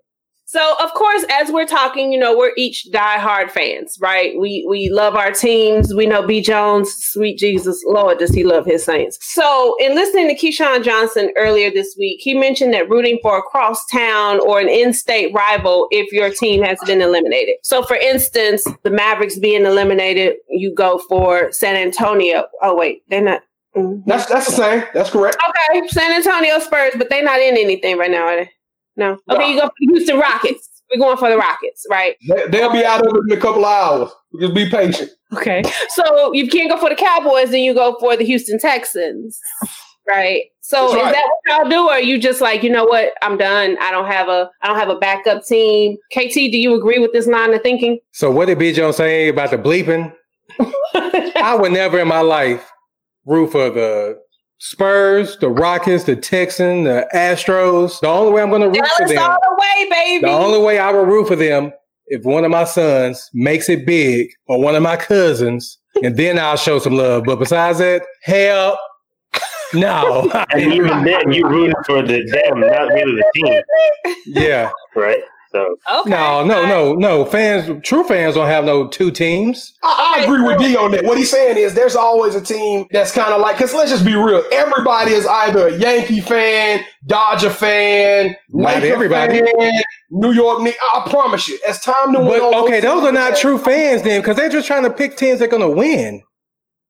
[0.53, 4.35] So, of course, as we're talking, you know, we're each diehard fans, right?
[4.39, 5.95] We we love our teams.
[5.95, 6.43] We know B.
[6.43, 9.19] Jones, sweet Jesus, Lord, does he love his Saints?
[9.23, 13.43] So, in listening to Keyshawn Johnson earlier this week, he mentioned that rooting for a
[13.43, 17.55] crosstown or an in-state rival if your team has been eliminated.
[17.63, 22.45] So, for instance, the Mavericks being eliminated, you go for San Antonio.
[22.61, 23.41] Oh, wait, they're not.
[23.75, 24.03] mm.
[24.05, 24.85] That's that's the same.
[24.93, 25.39] That's correct.
[25.49, 28.51] Okay, San Antonio Spurs, but they're not in anything right now, are they?
[28.97, 29.19] No.
[29.31, 29.47] Okay, No.
[29.47, 30.69] you go for the Houston Rockets.
[30.93, 32.17] We're going for the Rockets, right?
[32.29, 34.11] They, they'll be out of it in a couple of hours.
[34.41, 35.11] Just be patient.
[35.33, 35.63] Okay.
[35.89, 39.41] So you can't go for the Cowboys, then you go for the Houston Texans,
[40.07, 40.43] right?
[40.61, 43.15] So That's is that what y'all do, or are you just like, you know what,
[43.23, 43.79] I'm done.
[43.81, 45.97] I don't have a, I don't have a backup team.
[46.13, 47.99] KT, do you agree with this line of thinking?
[48.13, 48.73] So what did B.
[48.73, 50.13] Jones say about the bleeping?
[50.95, 52.71] I would never in my life
[53.25, 54.22] root for the
[54.65, 57.99] Spurs, the Rockets, the Texans, the Astros.
[57.99, 60.25] The only way I'm going to root for Dallas them, all the way, baby.
[60.25, 61.73] the only way I will root for them,
[62.07, 66.39] if one of my sons makes it big, or one of my cousins, and then
[66.39, 67.25] I'll show some love.
[67.25, 68.79] But besides that, hell,
[69.75, 70.31] no.
[70.53, 75.23] And even then, you rooting for the them, not really the team, yeah, right?
[75.53, 76.11] So okay.
[76.11, 77.25] no, no, no, no.
[77.27, 79.75] Fans, true fans don't have no two teams.
[79.83, 81.05] I, I agree with D on that.
[81.05, 84.05] What he's saying is there's always a team that's kind of like, because let's just
[84.05, 84.43] be real.
[84.51, 89.41] Everybody is either a Yankee fan, Dodger fan, Not Laker everybody.
[89.41, 90.61] fan, New York
[90.95, 92.41] I promise you, as time to win.
[92.41, 95.39] But okay, those are not true fans then, because they're just trying to pick teams
[95.41, 96.23] that are going to win.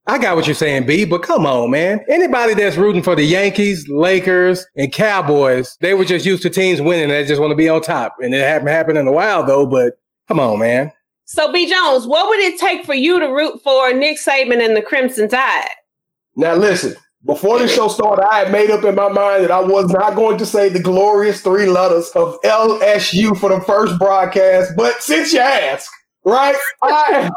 [0.06, 2.04] I got what you're saying, B, but come on, man.
[2.08, 6.80] Anybody that's rooting for the Yankees, Lakers, and Cowboys, they were just used to teams
[6.80, 7.08] winning.
[7.08, 8.16] They just want to be on top.
[8.20, 9.94] And it hasn't happened in a while, though, but
[10.26, 10.90] come on, man.
[11.24, 14.76] So B Jones, what would it take for you to root for Nick Saban and
[14.76, 15.68] the Crimson Tide?
[16.34, 19.60] Now listen, before the show started, I had made up in my mind that I
[19.60, 24.72] was not going to say the glorious three letters of LSU for the first broadcast.
[24.76, 25.90] But since you ask,
[26.24, 27.30] right, I,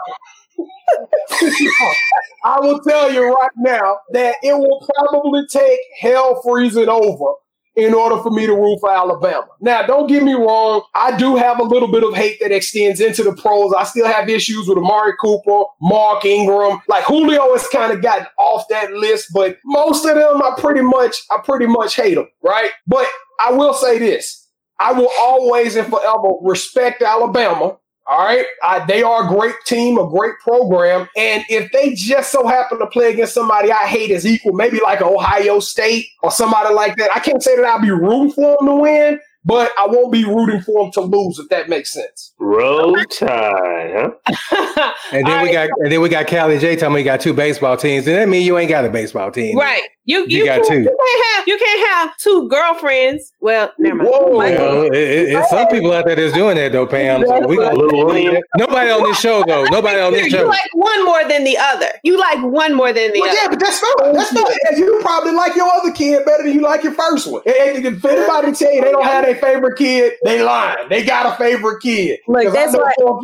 [2.43, 7.33] I will tell you right now that it will probably take hell freezing over
[7.75, 9.47] in order for me to root for Alabama.
[9.59, 10.83] Now, don't get me wrong.
[10.95, 13.73] I do have a little bit of hate that extends into the pros.
[13.77, 16.81] I still have issues with Amari Cooper, Mark Ingram.
[16.87, 20.81] Like Julio has kind of gotten off that list, but most of them I pretty
[20.81, 22.71] much, I pretty much hate them, right?
[22.87, 23.07] But
[23.41, 24.47] I will say this.
[24.79, 27.77] I will always and forever respect Alabama.
[28.07, 28.45] All right.
[28.63, 31.07] I, they are a great team, a great program.
[31.17, 34.79] And if they just so happen to play against somebody I hate as equal, maybe
[34.83, 38.57] like Ohio State or somebody like that, I can't say that I'll be rooting for
[38.59, 39.19] them to win.
[39.43, 42.33] but I won't be rooting for them to lose if that makes sense.
[42.39, 44.93] Roll Tide, huh?
[45.11, 45.69] And then All we right.
[45.69, 48.07] got and then we got Callie J telling me you got two baseball teams.
[48.07, 49.57] And that mean you ain't got a baseball team.
[49.57, 49.83] right.
[50.07, 50.79] You You you, got can't, two.
[50.81, 53.33] you can't have you can't have two girlfriends.
[53.39, 54.09] Well, never mind.
[54.09, 54.37] Whoa.
[54.37, 57.25] Well, it, it, some people out there that's doing that though, Pam.
[57.25, 58.41] So we got, Lil Wayne.
[58.57, 59.63] nobody on this show though.
[59.65, 60.45] Nobody on this You show.
[60.47, 61.87] like one more than the other.
[62.03, 63.39] You like one more than the Well, other.
[63.41, 64.13] yeah, but that's fine.
[64.13, 64.45] That's fine.
[64.69, 67.41] And You probably like your other kid better than you like your first one.
[67.47, 70.87] And and if anybody tell you they don't have their favorite kid, they lying.
[70.89, 72.19] They got a favorite kid.
[72.27, 73.19] Look, 'Cause I that's know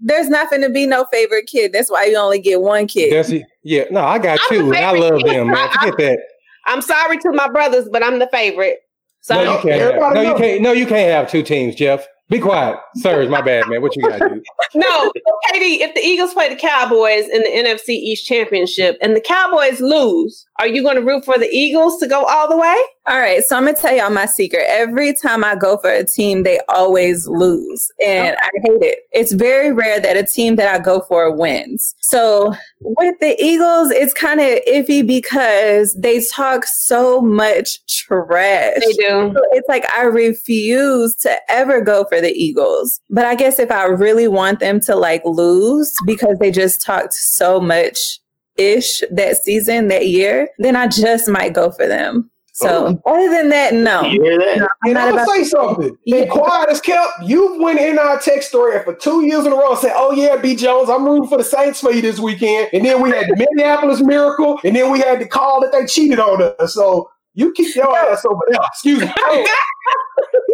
[0.00, 0.26] why- for a fact.
[0.26, 1.72] There's not going to be no favorite kid.
[1.72, 3.12] That's why you only get one kid.
[3.12, 3.32] That's
[3.62, 3.84] yeah.
[3.90, 5.26] No, I got I'm two, and I love kid.
[5.34, 5.56] them, man.
[5.56, 6.18] I- Forget that.
[6.66, 8.80] I'm sorry to my brothers, but I'm the favorite.
[9.20, 9.80] So No, you can't.
[10.02, 10.62] Have, no, you can't.
[10.62, 12.06] No, you can't have two teams, Jeff.
[12.28, 13.22] Be quiet, sir.
[13.22, 13.82] It's my bad, man.
[13.82, 14.42] What you got to do?
[14.74, 15.12] No,
[15.52, 19.80] Katie, if the Eagles play the Cowboys in the NFC East Championship and the Cowboys
[19.80, 22.76] lose, are you going to root for the Eagles to go all the way?
[23.08, 24.64] All right, so I'm gonna tell y'all my secret.
[24.68, 28.42] Every time I go for a team, they always lose, and oh.
[28.42, 28.98] I hate it.
[29.12, 31.94] It's very rare that a team that I go for wins.
[32.00, 38.80] So with the Eagles, it's kind of iffy because they talk so much trash.
[38.80, 39.32] They do.
[39.34, 43.00] So It's like I refuse to ever go for the Eagles.
[43.08, 47.14] But I guess if I really want them to like lose because they just talked
[47.14, 48.18] so much
[48.56, 52.30] ish that season, that year, then I just might go for them.
[52.56, 53.12] So oh.
[53.12, 54.00] other than that, no.
[54.06, 54.62] You hear that?
[54.62, 55.94] I'm And I'm gonna say something.
[56.06, 56.22] Yeah.
[56.22, 57.22] And quiet as kept.
[57.22, 60.12] You went in our text story for two years in a row and said, "Oh
[60.12, 63.10] yeah, B Jones, I'm rooting for the Saints for you this weekend." And then we
[63.10, 66.72] had the Minneapolis Miracle, and then we had the call that they cheated on us.
[66.72, 68.60] So you keep your ass over there.
[68.72, 69.12] Excuse me.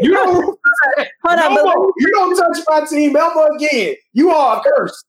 [0.01, 0.59] you don't
[1.25, 1.93] Hold on, no.
[1.99, 3.95] You don't touch my team ever again.
[4.13, 5.05] You are a curse.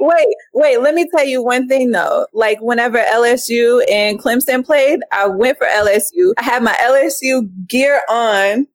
[0.00, 2.26] Wait, wait, let me tell you one thing though.
[2.32, 6.32] Like whenever LSU and Clemson played, I went for LSU.
[6.38, 8.66] I had my LSU gear on,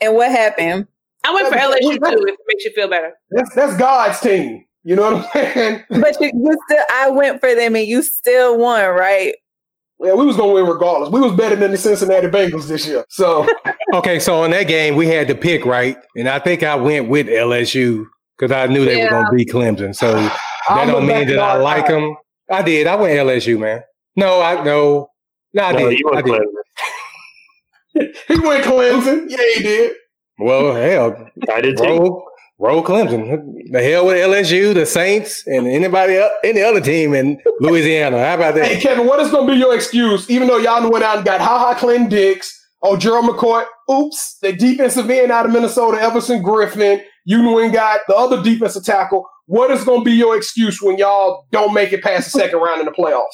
[0.00, 0.86] and what happened?
[1.24, 3.12] I went for LSU too, if it makes you feel better.
[3.30, 4.64] That's that's God's team.
[4.84, 5.84] You know what I'm saying?
[5.90, 9.34] But you, you still, I went for them, and you still won, right?
[10.00, 11.10] Yeah, we was gonna win regardless.
[11.10, 13.04] We was better than the Cincinnati Bengals this year.
[13.08, 13.46] So
[13.94, 17.08] Okay, so in that game we had to pick right, and I think I went
[17.08, 18.04] with LSU
[18.38, 19.94] because I knew they were going to beat Clemson.
[19.94, 22.16] So that I'll don't mean that I on- like them.
[22.50, 22.86] I did.
[22.86, 23.82] I went LSU, man.
[24.16, 25.10] No, I no,
[25.54, 25.98] no, I No, did.
[25.98, 26.42] you I did.
[28.28, 29.24] He went Clemson.
[29.28, 29.92] Yeah, he did.
[30.38, 31.82] Well, hell, I did too.
[31.84, 33.42] roll, roll Clemson.
[33.72, 38.24] The hell with LSU, the Saints, and anybody else, any other team in Louisiana.
[38.24, 38.66] How about that?
[38.66, 38.80] Hey.
[38.80, 40.30] Kevin, what is going to be your excuse?
[40.30, 44.38] Even though y'all went out and got Ha Ha Clinton Dix, oh, Gerald McCoy, oops,
[44.42, 48.84] the defensive end out of Minnesota, Everson Griffen, you went and got the other defensive
[48.84, 49.28] tackle.
[49.46, 52.58] What is going to be your excuse when y'all don't make it past the second
[52.58, 53.24] round in the playoffs?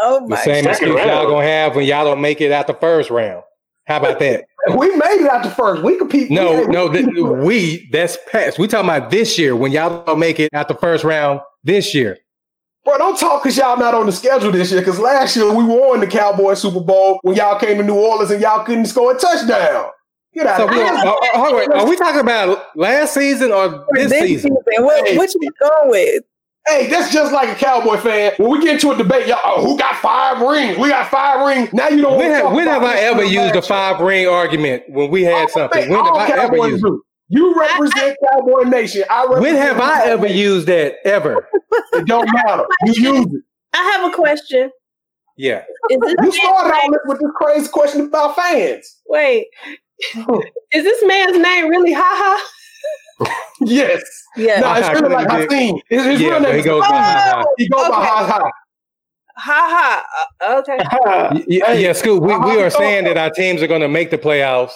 [0.00, 0.36] Oh my!
[0.36, 3.10] The same Second excuse y'all gonna have when y'all don't make it out the first
[3.10, 3.42] round.
[3.86, 4.44] How about that?
[4.76, 5.82] We made it out the first.
[5.82, 6.30] We compete.
[6.30, 8.58] No, we, no, th- we that's past.
[8.58, 11.94] We talking about this year when y'all don't make it out the first round this
[11.94, 12.18] year.
[12.84, 14.80] Bro, don't talk because y'all not on the schedule this year.
[14.82, 18.30] Because last year we won the Cowboys Super Bowl when y'all came to New Orleans
[18.30, 19.90] and y'all couldn't score a touchdown.
[20.38, 20.84] Get out So of here.
[20.84, 24.56] are, are, are, are we talking about last season or this, This season?
[24.66, 25.16] season, what, Hey.
[25.16, 26.22] what you going with?
[26.66, 28.32] Hey, that's just like a Cowboy fan.
[28.36, 30.76] When we get into a debate, y'all, oh, who got five rings?
[30.78, 31.72] We got five rings.
[31.72, 32.18] Now you don't.
[32.18, 34.82] When have, talk when have about I ever for the used a five ring argument
[34.88, 35.82] when we had something?
[35.82, 36.84] Hey, When have I ever used?
[36.84, 37.02] do.
[37.30, 39.04] You represent Cowboy Nation.
[39.10, 40.36] I represent When have I ever Nation.
[40.38, 41.48] used that ever?
[41.94, 42.64] It don't matter.
[42.84, 43.42] You use it.
[43.72, 44.70] I have a question.
[45.38, 45.64] Yeah.
[45.90, 48.96] Is this You started all this with this crazy question about fans.
[49.08, 49.46] wait?
[50.72, 52.50] Is this man's name really Ha Ha?
[53.60, 54.02] Yes.
[54.36, 54.60] Yeah.
[54.60, 55.80] No, it's really like Clinton Hakeem.
[55.88, 57.44] His, his Yeah, real name he is goes by Ha-Ha.
[57.56, 58.06] He goes by Okay.
[58.06, 58.50] Ha Ha.
[59.36, 60.04] Ha
[60.40, 60.46] Ha.
[60.46, 60.78] Uh, okay.
[61.48, 63.88] Y- y- Hey, yeah, Scoop, we, we are saying that our teams are going to
[63.88, 64.74] make the playoffs.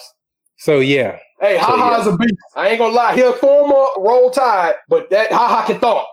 [0.57, 1.17] So, yeah.
[1.39, 2.01] Hey, Ha Ha yeah.
[2.01, 2.33] is a beast.
[2.55, 3.15] I ain't gonna lie.
[3.15, 6.05] He'll former roll tide, but that Ha Ha can thump.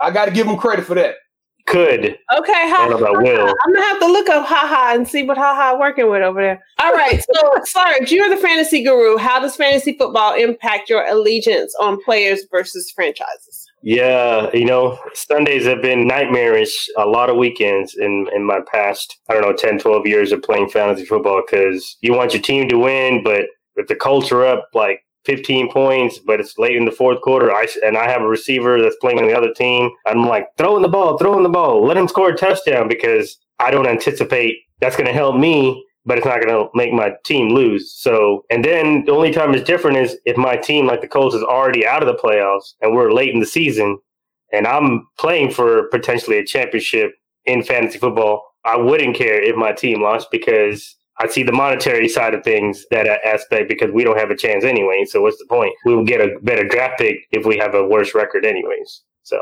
[0.00, 1.16] I got to give him credit for that.
[1.66, 2.04] Could.
[2.04, 3.22] Okay, Ha I don't know about.
[3.22, 3.54] Will.
[3.64, 6.22] I'm gonna have to look up Ha Ha and see what Ha Ha working with
[6.22, 6.64] over there.
[6.78, 9.16] All right, so Sarge, you're the fantasy guru.
[9.16, 13.66] How does fantasy football impact your allegiance on players versus franchises?
[13.82, 19.16] Yeah, you know, Sundays have been nightmarish a lot of weekends in, in my past,
[19.28, 22.68] I don't know, 10, 12 years of playing fantasy football because you want your team
[22.68, 23.42] to win, but
[23.76, 27.52] if the Colts are up like 15 points, but it's late in the fourth quarter,
[27.52, 30.82] I, and I have a receiver that's playing on the other team, I'm like, throwing
[30.82, 34.96] the ball, throwing the ball, let him score a touchdown because I don't anticipate that's
[34.96, 37.92] going to help me, but it's not going to make my team lose.
[37.98, 41.34] So, and then the only time it's different is if my team, like the Colts,
[41.34, 43.98] is already out of the playoffs and we're late in the season
[44.52, 47.12] and I'm playing for potentially a championship
[47.44, 52.08] in fantasy football, I wouldn't care if my team lost because I see the monetary
[52.08, 55.04] side of things, that aspect, because we don't have a chance anyway.
[55.06, 55.72] So what's the point?
[55.84, 59.02] We will get a better draft pick if we have a worse record, anyways.
[59.22, 59.38] So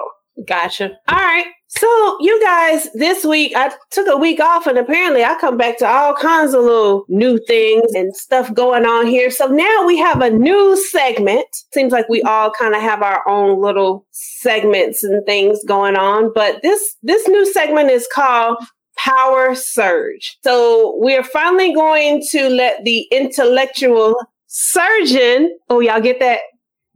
[0.46, 0.90] Gotcha.
[1.08, 1.46] All right.
[1.68, 5.78] So you guys, this week I took a week off and apparently I come back
[5.78, 9.30] to all kinds of little new things and stuff going on here.
[9.30, 11.46] So now we have a new segment.
[11.72, 16.32] Seems like we all kind of have our own little segments and things going on,
[16.34, 18.58] but this this new segment is called
[18.96, 20.38] Power Surge.
[20.44, 26.40] So we're finally going to let the intellectual surgeon, oh y'all get that?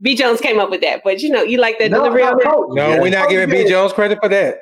[0.01, 2.31] B Jones came up with that, but you know, you like that No, delivery no,
[2.31, 2.45] on that?
[2.45, 2.67] coach.
[2.71, 3.69] No, we're not Coach giving B.
[3.69, 4.59] Jones credit for that.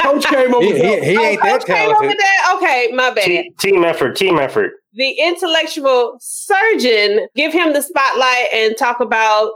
[0.00, 1.02] Coach came up He, with he, something.
[1.04, 2.08] he oh, ain't Oh, that Coach came up talented.
[2.08, 2.54] with that?
[2.56, 3.24] Okay, my bad.
[3.24, 4.72] team, team effort, team effort.
[4.94, 9.50] the intellectual surgeon, give him the spotlight and talk about.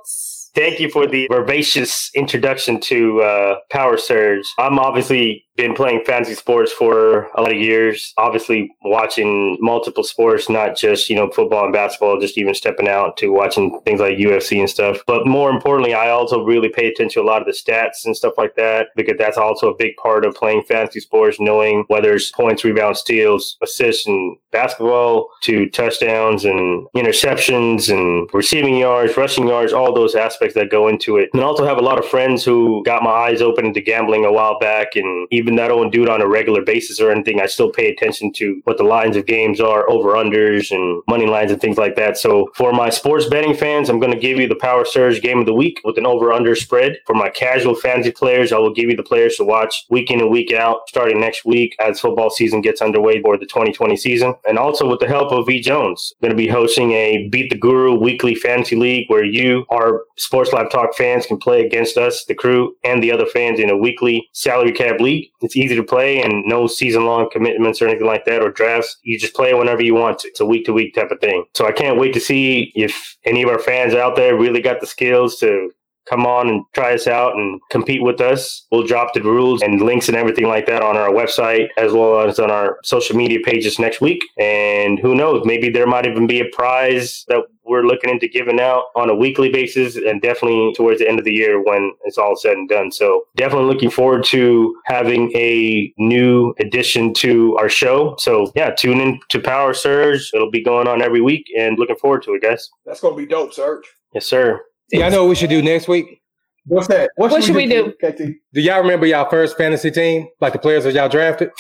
[0.54, 4.44] Thank you for the vivacious introduction to uh, Power Surge.
[4.58, 8.12] I'm obviously been playing fantasy sports for a lot of years.
[8.16, 13.16] Obviously, watching multiple sports, not just you know football and basketball, just even stepping out
[13.18, 14.98] to watching things like UFC and stuff.
[15.06, 18.16] But more importantly, I also really pay attention to a lot of the stats and
[18.16, 22.14] stuff like that because that's also a big part of playing fantasy sports, knowing whether
[22.14, 29.48] it's points, rebounds, steals, assists, and basketball to touchdowns and interceptions and receiving yards, rushing
[29.48, 31.31] yards, all those aspects that go into it.
[31.33, 34.33] And also have a lot of friends who got my eyes open into gambling a
[34.33, 34.96] while back.
[34.96, 37.70] And even that I don't do it on a regular basis or anything, I still
[37.70, 41.61] pay attention to what the lines of games are, over unders and money lines and
[41.61, 42.16] things like that.
[42.16, 45.38] So for my sports betting fans, I'm going to give you the Power Surge game
[45.38, 46.98] of the week with an over under spread.
[47.07, 50.20] For my casual fantasy players, I will give you the players to watch week in
[50.20, 54.35] and week out starting next week as football season gets underway for the 2020 season.
[54.46, 57.50] And also with the help of B Jones, I'm going to be hosting a Beat
[57.50, 61.98] the Guru weekly fantasy league where you, our Sports Life Talk fans, can play against
[61.98, 65.28] us, the crew, and the other fans in a weekly salary cap league.
[65.42, 68.96] It's easy to play and no season long commitments or anything like that or drafts.
[69.02, 70.28] You just play whenever you want to.
[70.28, 71.44] It's a week to week type of thing.
[71.52, 74.80] So I can't wait to see if any of our fans out there really got
[74.80, 75.70] the skills to
[76.08, 78.66] come on and try us out and compete with us.
[78.70, 82.20] We'll drop the rules and links and everything like that on our website as well
[82.28, 84.22] as on our social media pages next week.
[84.38, 88.60] And who knows, maybe there might even be a prize that we're looking into giving
[88.60, 92.18] out on a weekly basis and definitely towards the end of the year when it's
[92.18, 92.90] all said and done.
[92.90, 98.16] So definitely looking forward to having a new addition to our show.
[98.18, 100.30] So yeah, tune in to Power Surge.
[100.34, 102.68] It'll be going on every week and looking forward to it, guys.
[102.84, 103.84] That's gonna be dope, Serge.
[104.12, 104.60] Yes, sir.
[104.92, 106.20] Y'all know what we should do next week?
[106.66, 107.11] What's that?
[107.16, 107.92] What should we do?
[107.92, 108.18] KT?
[108.52, 110.28] Do y'all remember y'all first fantasy team?
[110.40, 111.50] Like the players that y'all drafted?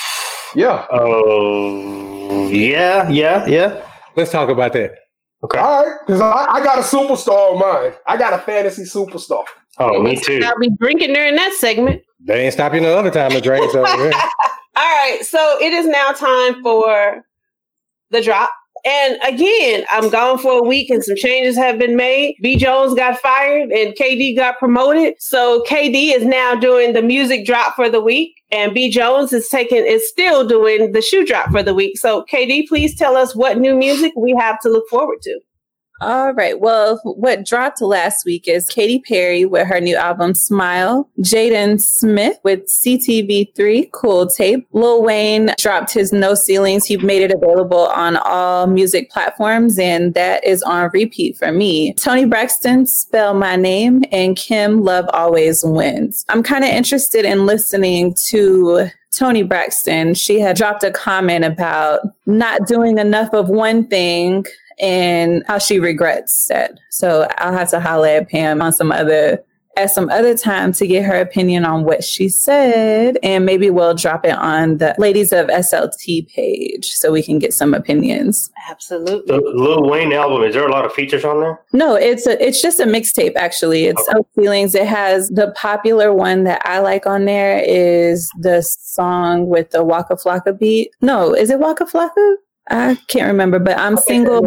[0.54, 0.86] Yeah.
[0.90, 3.86] Oh, yeah, yeah, yeah.
[4.16, 4.92] Let's talk about that.
[5.44, 5.58] Okay.
[5.58, 7.94] All right, because I, I got a superstar on mine.
[8.06, 9.44] I got a fantasy superstar.
[9.78, 10.40] Oh, me too.
[10.44, 12.02] I'll be drinking during that segment.
[12.20, 13.72] They ain't stop you no other time to drink.
[13.72, 14.12] So yeah.
[14.76, 17.24] All right, so it is now time for
[18.10, 18.50] the drop.
[18.84, 22.36] And again, I'm gone for a week and some changes have been made.
[22.42, 22.56] B.
[22.56, 25.14] Jones got fired and KD got promoted.
[25.20, 28.34] So KD is now doing the music drop for the week.
[28.50, 28.90] And B.
[28.90, 31.96] Jones is taking is still doing the shoe drop for the week.
[31.96, 35.40] So KD, please tell us what new music we have to look forward to.
[36.02, 36.58] All right.
[36.58, 42.38] Well, what dropped last week is Katy Perry with her new album Smile, Jaden Smith
[42.42, 44.66] with CTV3 Cool Tape.
[44.72, 46.86] Lil Wayne dropped his No Ceilings.
[46.86, 51.94] He made it available on all music platforms, and that is on repeat for me.
[51.94, 56.24] Toni Braxton, Spell My Name, and Kem Love Always Wins.
[56.28, 62.00] I'm kind of interested in listening to Toni Braxton, she had dropped a comment about
[62.24, 64.46] not doing enough of one thing
[64.80, 66.78] and how she regrets that.
[66.90, 69.42] So I'll have to holler at Pam on some other
[69.76, 73.94] at some other time to get her opinion on what she said, and maybe we'll
[73.94, 78.50] drop it on the Ladies of SLT page so we can get some opinions.
[78.68, 79.34] Absolutely.
[79.34, 81.58] The Lil Wayne album, is there a lot of features on there?
[81.72, 83.84] No, it's a it's just a mixtape actually.
[83.86, 84.20] It's Okay.
[84.34, 84.74] Feelings.
[84.74, 89.84] It has the popular one that I like on there is the song with the
[89.84, 90.90] Waka Flocka beat.
[91.00, 92.34] No, is it Waka Flocka?
[92.70, 94.44] I can't remember, but I'm single.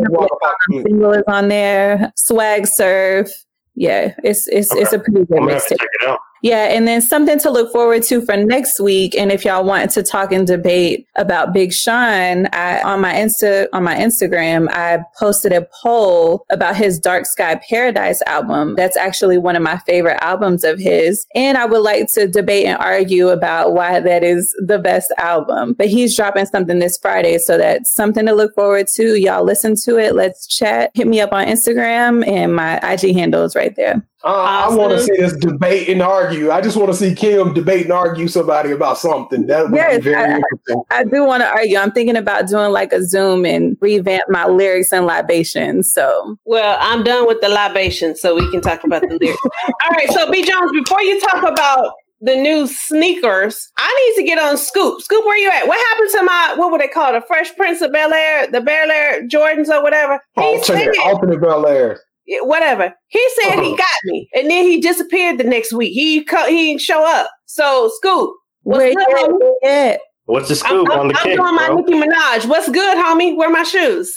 [0.70, 2.12] I'm single is on there.
[2.16, 3.30] Swag Surf.
[3.76, 5.80] Yeah, it's it's it's a pretty good I'm gonna have to mixtape.
[5.80, 6.20] check it out.
[6.46, 9.18] Yeah, and then something to look forward to for next week.
[9.18, 13.68] And if y'all want to talk and debate about Big Sean, I on my Insta
[13.74, 18.76] on my Instagram, I posted a poll about his Dark Sky Paradise album.
[18.76, 21.26] That's actually one of my favorite albums of his.
[21.34, 25.74] And I would like to debate and argue about why that is the best album.
[25.74, 29.20] But he's dropping something this Friday, so that's something to look forward to.
[29.20, 30.14] Y'all listen to it.
[30.14, 30.92] Let's chat.
[30.94, 34.06] Hit me up on Instagram and my IG handle is right there.
[34.26, 36.50] Uh, I want to see this debate and argue.
[36.50, 39.46] I just want to see Kim debate and argue somebody about something.
[39.46, 40.84] That would Yes, be very I- interesting.
[40.90, 41.78] I do want to argue.
[41.78, 45.94] I'm thinking about doing like a Zoom and revamp my lyrics and libations.
[45.94, 49.42] So Well, I'm done with the libations, so we can talk about the lyrics.
[49.68, 54.28] All right, so B Jones, before you talk about the new sneakers, I need to
[54.28, 55.02] get on Scoop.
[55.02, 55.68] Scoop, where you at?
[55.68, 57.20] What happened to my what would they call it?
[57.20, 60.20] The Fresh Prince of Bel Air, the Bel Air Jordans or whatever?
[60.36, 62.00] He said, Alternate, alternate Bel Air.
[62.42, 62.94] Whatever.
[63.08, 63.76] He said he Uh-huh.
[63.76, 65.94] got me, and then he disappeared the next week.
[65.94, 67.30] He co- he didn't show up.
[67.46, 69.54] So Scoop, what's where good, homie?
[69.70, 70.00] at?
[70.26, 71.76] What's the I'm, scoop I'm- on the I'm kick, doing my bro?
[71.78, 72.46] Nicki Minaj.
[72.48, 73.36] What's good, homie?
[73.38, 74.14] Where my shoes?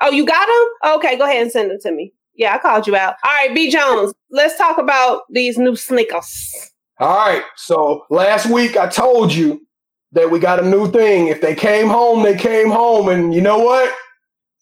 [0.00, 0.92] Oh, you got them?
[0.96, 2.12] Okay, go ahead and send them to me.
[2.34, 3.14] Yeah, I called you out.
[3.24, 6.70] All right, B Jones, let's talk about these new sneakers.
[7.00, 7.42] All right.
[7.56, 9.60] So last week I told you
[10.12, 11.26] that we got a new thing.
[11.26, 13.08] If they came home, they came home.
[13.08, 13.92] And you know what?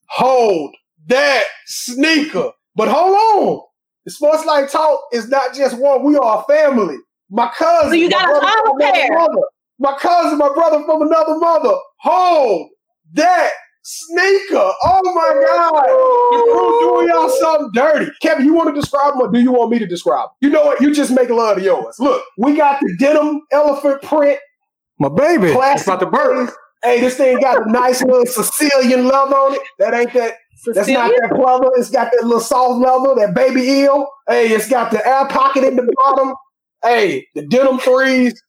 [0.08, 0.74] Hold
[1.08, 2.50] that sneaker.
[2.76, 3.62] But hold on.
[4.04, 6.04] The Sports Life Talk is not just one.
[6.04, 6.96] We are a family.
[7.30, 7.90] My cousin.
[7.90, 9.18] So you my got a brother another pair.
[9.18, 9.42] mother.
[9.78, 11.74] My cousin, my brother from another mother.
[12.00, 12.70] Hold
[13.14, 13.50] that
[13.82, 14.72] sneaker.
[14.84, 15.86] Oh my God.
[16.32, 18.10] The crew doing y'all something dirty.
[18.22, 20.36] Kevin, you want to describe them or do you want me to describe them?
[20.40, 20.80] You know what?
[20.80, 21.96] You just make love to yours.
[21.98, 24.38] Look, we got the denim elephant print.
[24.98, 25.48] My baby.
[25.48, 26.54] It's about to burst.
[26.82, 29.62] Hey, this thing got a nice little Sicilian love on it.
[29.78, 30.34] That ain't that.
[30.64, 31.70] That's not that pleather.
[31.76, 34.06] It's got that little soft leather, that baby eel.
[34.28, 36.34] Hey, it's got the air pocket in the bottom.
[36.82, 38.40] Hey, the denim threes,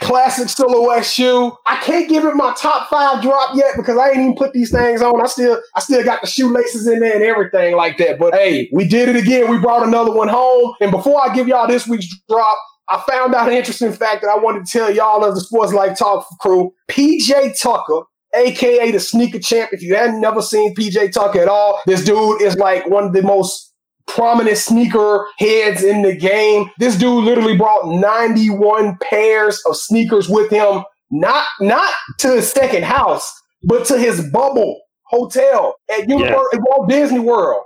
[0.00, 1.52] classic silhouette shoe.
[1.66, 4.70] I can't give it my top five drop yet because I ain't even put these
[4.70, 5.20] things on.
[5.20, 8.18] I still, I still got the shoelaces in there and everything like that.
[8.18, 9.50] But hey, we did it again.
[9.50, 10.74] We brought another one home.
[10.80, 12.58] And before I give y'all this week's drop,
[12.88, 15.72] I found out an interesting fact that I wanted to tell y'all as the Sports
[15.72, 16.72] Life Talk crew.
[16.90, 18.02] PJ Tucker,
[18.36, 19.70] aka the sneaker champ.
[19.72, 23.12] If you hadn't never seen PJ Tucker at all, this dude is like one of
[23.12, 23.72] the most
[24.06, 26.70] prominent sneaker heads in the game.
[26.78, 32.84] This dude literally brought 91 pairs of sneakers with him, not not to his second
[32.84, 33.30] house,
[33.62, 37.62] but to his bubble hotel at Universal at Walt Disney World.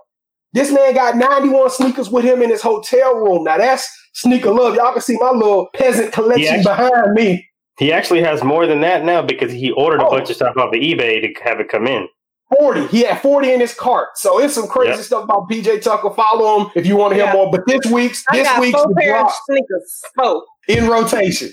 [0.52, 3.44] This man got 91 sneakers with him in his hotel room.
[3.44, 4.74] Now that's sneaker love.
[4.76, 6.62] Y'all can see my little peasant collection Yeah.
[6.62, 7.47] behind me.
[7.78, 10.10] He actually has more than that now because he ordered a Oh.
[10.10, 12.08] bunch of stuff off of eBay to have it come in.
[12.58, 12.86] 40.
[12.86, 14.08] He had 40 in his cart.
[14.16, 15.00] So it's some crazy Yep.
[15.00, 16.10] stuff about PJ Tucker.
[16.10, 17.32] Follow him if you want to hear Yeah.
[17.34, 17.50] more.
[17.50, 20.02] But this week's I this got week's four pairs drop of sneakers.
[20.18, 20.42] Four.
[20.68, 21.50] in rotation.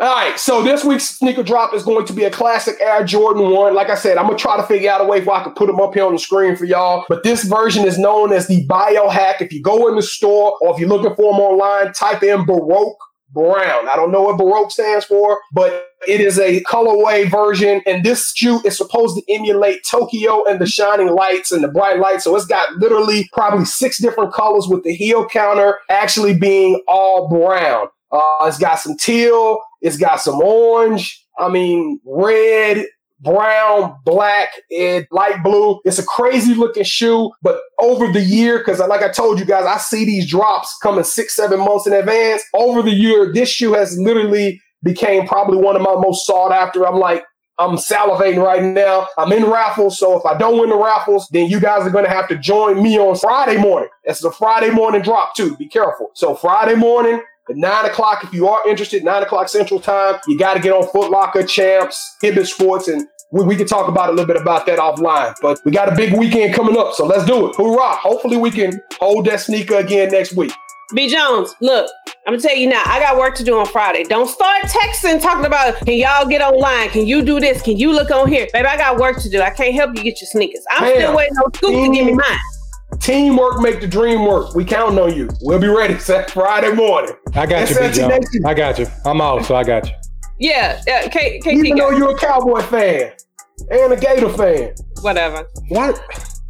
[0.00, 3.50] All right, so this week's sneaker drop is going to be a classic Air Jordan
[3.50, 3.74] 1.
[3.74, 5.52] Like I said, I'm going to try to figure out a way if I can
[5.52, 7.04] put them up here on the screen for y'all.
[7.08, 9.40] But this version is known as the Biohack.
[9.40, 12.44] If you go in the store or if you're looking for them online, type in
[12.44, 12.96] Baroque
[13.34, 13.88] Brown.
[13.88, 17.82] I don't know what Baroque stands for, but it is a colorway version.
[17.86, 21.98] And this shoe is supposed to emulate Tokyo and the shining lights and the bright
[21.98, 22.24] lights.
[22.24, 27.28] So it's got literally probably six different colors with the heel counter actually being all
[27.28, 27.88] brown.
[28.12, 29.58] Uh, it's got some teal.
[29.82, 31.20] It's got some orange.
[31.38, 32.86] I mean, red,
[33.24, 35.80] brown, black, and light blue.
[35.84, 39.64] It's a crazy looking shoe, but over the year, because like I told you guys,
[39.66, 42.42] I see these drops coming six, seven months in advance.
[42.54, 46.86] Over the year, this shoe has literally became probably one of my most sought after.
[46.86, 47.24] I'm like,
[47.58, 49.06] I'm salivating right now.
[49.16, 52.04] I'm in raffles, so if I don't win the raffles, then you guys are going
[52.04, 53.88] to have to join me on Friday morning.
[54.02, 55.56] It's a Friday morning drop too.
[55.56, 56.10] Be careful.
[56.14, 60.36] So Friday morning at nine o'clock, if you are interested, nine o'clock Central Time, you
[60.36, 64.10] got to get on Foot Locker, Champs, Hibbett Sports, and we, we can talk about
[64.10, 65.34] a little bit about that offline.
[65.42, 67.56] But we got a big weekend coming up, so let's do it.
[67.56, 67.96] Hoorah!
[67.96, 70.52] Hopefully, we can hold that sneaker again next week.
[70.94, 71.90] B Jones, look,
[72.26, 74.04] I'm gonna tell you now, I got work to do on Friday.
[74.04, 76.90] Don't start texting talking about can y'all get online?
[76.90, 77.60] Can you do this?
[77.62, 78.46] Can you look on here?
[78.52, 79.40] Baby, I got work to do.
[79.40, 80.64] I can't help you get your sneakers.
[80.70, 80.96] I'm Damn.
[80.96, 82.38] still waiting on Scoop to give me mine.
[83.00, 84.54] Teamwork make the dream work.
[84.54, 85.28] We counting on you.
[85.40, 87.16] We'll be ready Sat- Friday morning.
[87.34, 88.08] I got you, SLT Big John.
[88.10, 88.46] Nation.
[88.46, 88.86] I got you.
[89.04, 89.94] I'm out, so I got you.
[90.38, 93.12] Yeah, yeah, K- KT Even though got you're a Cowboy fan
[93.70, 94.74] and a Gator fan.
[95.02, 95.46] whatever.
[95.68, 95.98] What?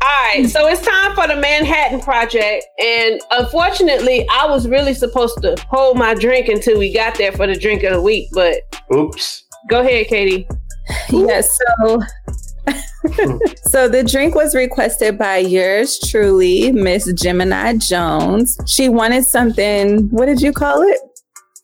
[0.03, 5.41] All right, so it's time for the Manhattan Project, and unfortunately, I was really supposed
[5.43, 8.29] to hold my drink until we got there for the drink of the week.
[8.33, 8.57] But
[8.95, 9.45] Oops.
[9.71, 10.47] go ahead, Katie.
[11.11, 11.59] Yes.
[11.87, 12.01] So,
[13.65, 18.59] so the drink was requested by yours truly, Miss Gemini Jones.
[18.67, 20.09] She wanted something.
[20.11, 20.99] What did you call it?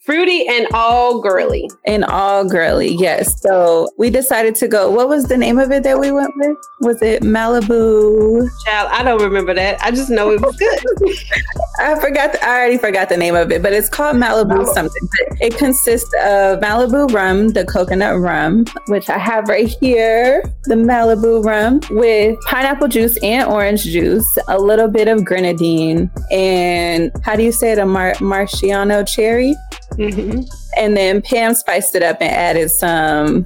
[0.03, 1.71] Fruity and all girly.
[1.85, 3.39] And all girly, yes.
[3.43, 4.91] So we decided to go.
[4.91, 6.57] What was the name of it that we went with?
[6.81, 8.49] Was it Malibu?
[8.65, 9.79] Child, I don't remember that.
[9.83, 11.19] I just know it was good.
[11.81, 12.33] I forgot.
[12.33, 15.09] The, I already forgot the name of it, but it's called Malibu something.
[15.29, 20.77] But it consists of Malibu rum, the coconut rum, which I have right here, the
[20.77, 27.37] Malibu rum with pineapple juice and orange juice, a little bit of grenadine, and how
[27.37, 27.79] do you say it?
[27.79, 29.55] A Mar- Marciano cherry.
[29.93, 30.49] Mhm.
[30.79, 33.45] And then Pam spiced it up and added some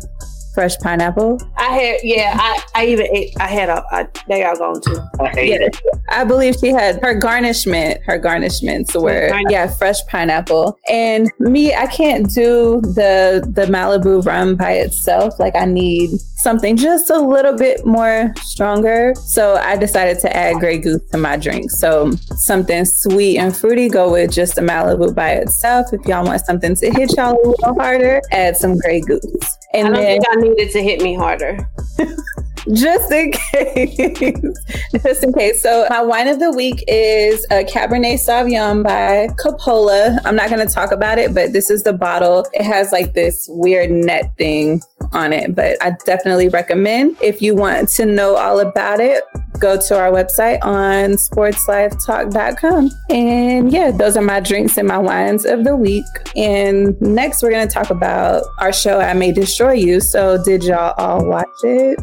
[0.55, 1.41] fresh pineapple.
[1.57, 4.99] I had, yeah, I, I even ate, I had a, I, they all gone too.
[5.21, 5.81] I hate Yeah, it.
[6.11, 8.01] I believe she had her garnishment.
[8.05, 9.53] Her garnishments were Pineapple.
[9.53, 10.79] yeah, fresh pineapple.
[10.89, 15.39] And me, I can't do the the Malibu rum by itself.
[15.41, 19.15] Like I need something just a little bit more stronger.
[19.17, 21.71] So I decided to add Grey Goose to my drink.
[21.71, 25.93] So something sweet and fruity, go with just a Malibu by itself.
[25.93, 29.59] If y'all want something to hit y'all a little harder, add some Grey Goose.
[29.75, 31.69] I And don't then think I needed to hit me harder.
[32.73, 33.97] just in case.
[35.03, 35.63] just in case.
[35.63, 40.19] So my wine of the week is a Cabernet Sauvignon by Coppola.
[40.25, 42.47] I'm not going to talk about it, but this is the bottle.
[42.53, 47.55] It has like this weird net thing on it, but I definitely recommend if you
[47.55, 49.25] want to know all about it.
[49.59, 52.91] Go to our website on sportslifetalk.com.
[53.09, 56.05] And yeah, those are my drinks and my wines of the week.
[56.37, 60.01] And next, we're going to talk about our show, I May Destroy You.
[60.01, 61.99] So, did y'all all watch it?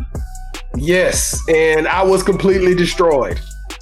[0.76, 3.40] Yes, and I was completely destroyed.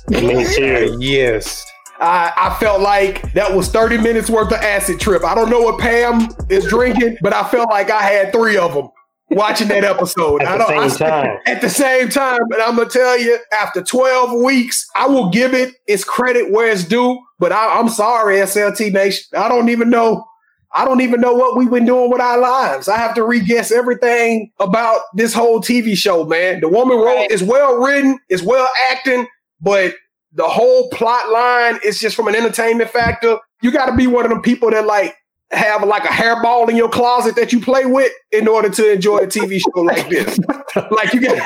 [0.10, 0.98] Me too.
[1.00, 1.66] Yes.
[2.02, 5.24] I, I felt like that was 30 minutes worth of acid trip.
[5.26, 8.74] I don't know what Pam is drinking, but I felt like I had three of
[8.74, 8.88] them
[9.32, 10.42] watching that episode.
[10.42, 11.38] At I the don't, I same time.
[11.46, 15.54] At the same time, but I'm gonna tell you, after 12 weeks, I will give
[15.54, 17.20] it its credit where it's due.
[17.40, 19.26] But I, I'm sorry, SLT Nation.
[19.38, 20.26] I don't even know.
[20.72, 22.88] I don't even know what we've been doing with our lives.
[22.88, 26.60] I have to re-guess everything about this whole TV show, man.
[26.60, 27.32] The woman wrote Right.
[27.32, 29.26] is well written, is well acting,
[29.60, 29.96] but
[30.34, 33.40] the whole plot line is just from an entertainment factor.
[33.64, 35.16] You got to be one of them people that like
[35.52, 39.18] have like a hairball in your closet that you play with in order to enjoy
[39.18, 40.38] a TV show like this.
[40.92, 41.38] like you got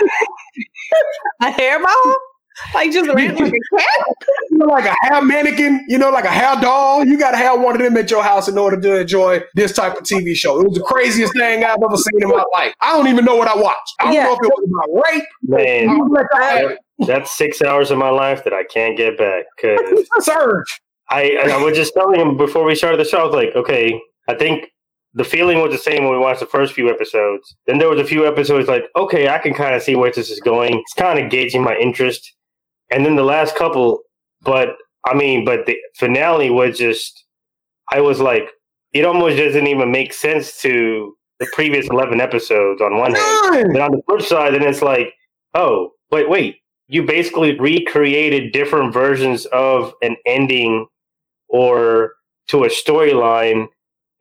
[1.42, 2.14] A hairball?
[2.76, 4.16] Like just ran like a cat?
[4.52, 7.04] you know, like a hair mannequin, you know, like a hair doll.
[7.04, 9.74] You got to have one of them at your house in order to enjoy this
[9.74, 10.60] type of TV show.
[10.62, 12.76] It was the craziest thing I've ever seen in my life.
[12.80, 13.94] I don't even know what I watched.
[14.00, 14.26] I don't Yeah.
[14.26, 15.24] know if it was about rape.
[15.42, 16.28] Man, I was
[16.60, 16.78] like,
[17.08, 20.82] that's six hours of my life that I can't get back because Surge.
[21.10, 24.00] I, I was just telling him before we started the show, I was like, okay,
[24.28, 24.68] I think
[25.14, 27.56] the feeling was the same when we watched the first few episodes.
[27.68, 30.32] Then there was a few episodes like, okay, I can kind of see where this
[30.32, 30.80] is going.
[30.80, 32.34] It's kind of gauging my interest.
[32.90, 34.00] And then the last couple,
[34.42, 34.76] but
[35.06, 37.26] I mean, but the finale was just,
[37.92, 38.50] I was like,
[38.94, 43.74] it almost doesn't even make sense to the previous 11 episodes on one hand.
[43.74, 45.14] But on the flip side, then it's like,
[45.54, 46.58] oh, wait, wait.
[46.88, 50.88] You basically recreated different versions of an ending
[51.54, 52.14] or
[52.50, 53.68] to a storyline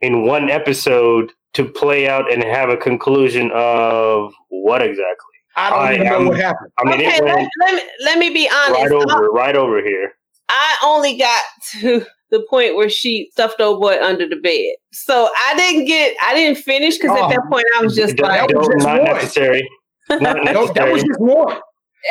[0.01, 5.27] in one episode to play out and have a conclusion of what exactly?
[5.57, 6.71] I don't I even am- know what happened.
[6.79, 8.81] I mean, okay, let, let me let me be honest.
[8.81, 10.13] right over, right over here.
[10.49, 11.43] I only got
[11.81, 14.75] to the point where she stuffed old boy under the bed.
[14.93, 17.25] So I didn't get I didn't finish because Oh.
[17.25, 19.13] at that point I was just Don't- like was don't- just not one.
[19.13, 19.69] necessary.
[20.11, 21.61] Not No, that was just more.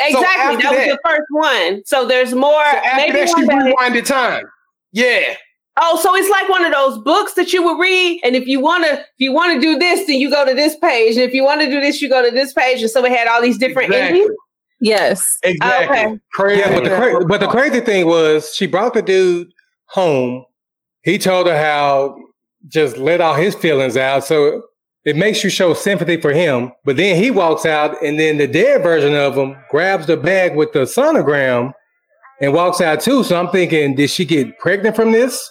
[0.04, 0.24] Exactly.
[0.56, 1.82] after that was the first one.
[1.84, 4.44] So there's more So after maybe that, she rewinded time.
[4.92, 5.34] Yeah.
[5.80, 8.60] Oh, so it's like one of those books that you would read, and if you
[8.60, 11.42] wanna, if you wanna do this, then you go to this page, and if you
[11.42, 13.56] want to do this, you go to this page, and so it had all these
[13.56, 14.20] different Exactly.
[14.20, 14.36] endings.
[14.80, 15.38] Yes.
[15.44, 15.98] Exactly.
[15.98, 16.18] Okay.
[16.34, 16.60] Crazy.
[16.60, 19.50] Yeah, but the cra- but the crazy thing was she brought the dude
[19.86, 20.44] home.
[21.04, 22.16] He told her how
[22.68, 24.24] just let all his feelings out.
[24.24, 24.62] So
[25.04, 26.72] it makes you show sympathy for him.
[26.84, 30.54] But then he walks out, and then the dead version of him grabs the bag
[30.56, 31.72] with the sonogram
[32.42, 33.24] and walks out too.
[33.24, 35.50] So I'm thinking, did she get pregnant from this?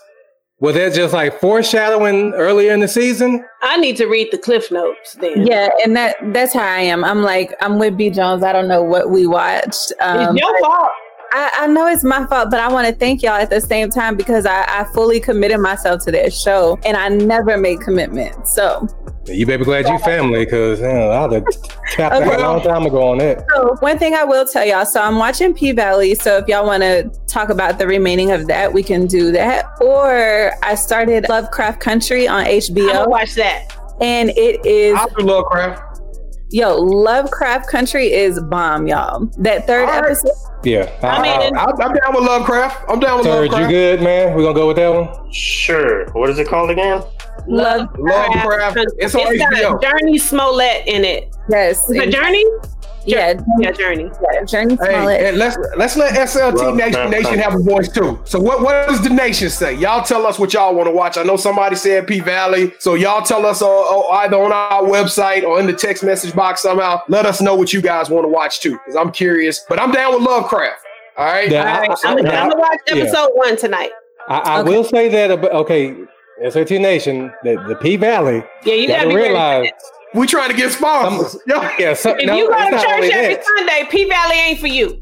[0.60, 3.44] Was that just like foreshadowing earlier in the season?
[3.64, 5.48] I need to read the cliff notes then.
[5.48, 7.04] Yeah, and that that's how I am.
[7.04, 8.44] I'm like, I'm with B Jones.
[8.44, 9.92] I don't know what we watched.
[10.00, 10.92] Um, it's your fault.
[11.34, 13.90] I, I know it's my fault, but I want to thank y'all at the same
[13.90, 18.54] time because I, I fully committed myself to that show and I never made commitments.
[18.54, 18.88] So,
[19.28, 21.44] You better glad you family, because you know, I'd have
[21.92, 22.36] tapped out Okay.
[22.36, 23.46] a long time ago on that.
[23.54, 24.86] so one thing I will tell y'all.
[24.86, 26.16] So I'm watching P Valley.
[26.16, 29.66] So if y'all want to talk about the remaining of that, we can do that.
[29.80, 33.68] Or I started Lovecraft Country on I'm HBO, watch that.
[34.02, 36.02] and it is I do Lovecraft.
[36.50, 39.26] Yo, Lovecraft Country is bomb, y'all.
[39.38, 40.06] That third All right.
[40.12, 40.32] episode.
[40.64, 40.92] Yeah.
[41.02, 42.86] I I- mean, I, I'm down with Lovecraft.
[42.90, 43.52] I'm down with Lovecraft.
[43.52, 43.70] you Lovecraft.
[43.72, 44.36] good, man?
[44.36, 45.32] We're gonna go with that one.
[45.32, 46.06] Sure.
[46.12, 47.02] What is it called again?
[47.48, 48.78] Love, Lovecraft.
[49.00, 49.82] It's on It's HBO.
[49.82, 51.36] got Jurnee Smollett in it.
[51.50, 51.90] yes.
[51.90, 52.68] Is it Jurnee?
[53.04, 54.16] Yeah, Yeah, Jurnee.
[54.32, 55.22] yeah, Jurnee Hey, Smollett.
[55.24, 58.20] and let's let's let SLT Lovecraft Nation, Nation have a voice too.
[58.26, 59.74] So what what does the nation say?
[59.74, 61.18] Y'all tell us what y'all want to watch.
[61.18, 64.84] I know somebody said P Valley, so y'all tell us uh, uh, either on our
[64.84, 67.02] website or in the text message box somehow.
[67.08, 69.66] Let us know what you guys want to watch too, because I'm curious.
[69.68, 70.51] But I'm down with Lovecraft.
[70.56, 71.50] All right.
[71.50, 72.96] Yeah, All I, I, I'm, now- I'm gonna watch yeah.
[72.96, 73.92] episode one tonight.
[74.28, 74.70] I, I Okay.
[74.70, 75.32] will say that.
[75.32, 75.96] About, okay,
[76.44, 78.44] SLT Nation, the, the P Valley.
[78.66, 79.28] Yeah, you gotta gotta be ready.
[79.30, 79.72] for realize.
[80.14, 81.40] We trying to get sponsors.
[81.48, 83.44] Yo, Yeah, so, If no, you go to church every that.
[83.46, 85.02] Sunday, P Valley ain't for you.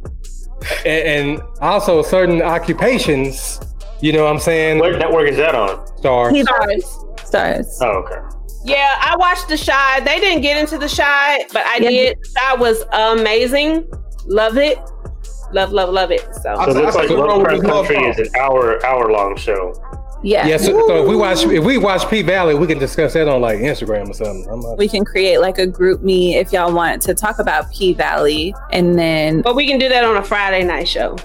[0.86, 3.60] and, and also certain occupations.
[4.02, 4.80] You know what I'm saying?
[4.80, 5.86] What network is that on?
[5.98, 6.32] Starz.
[6.46, 6.84] Starz.
[7.18, 7.66] Starz.
[7.82, 8.16] Oh, okay.
[8.66, 10.00] Yeah, I watched The Chi.
[10.02, 11.90] They didn't get into The Chi, but I Yeah.
[11.90, 12.18] did.
[12.22, 13.90] The Chi was amazing.
[14.26, 14.78] Love it.
[15.52, 16.22] Love, love, love it.
[16.42, 19.36] So, I- So it looks like think we're Lovecraft Country is an hour hour long
[19.36, 19.74] show.
[20.22, 20.46] Yeah.
[20.48, 23.30] Yeah, so, so if we watch if we watch P Valley, we can discuss that
[23.30, 24.46] on like Instagram or something.
[24.52, 27.94] I'm not, We can create like a GroupMe if y'all want to talk about P
[27.94, 31.16] Valley, and then but we can do that on a Friday night show.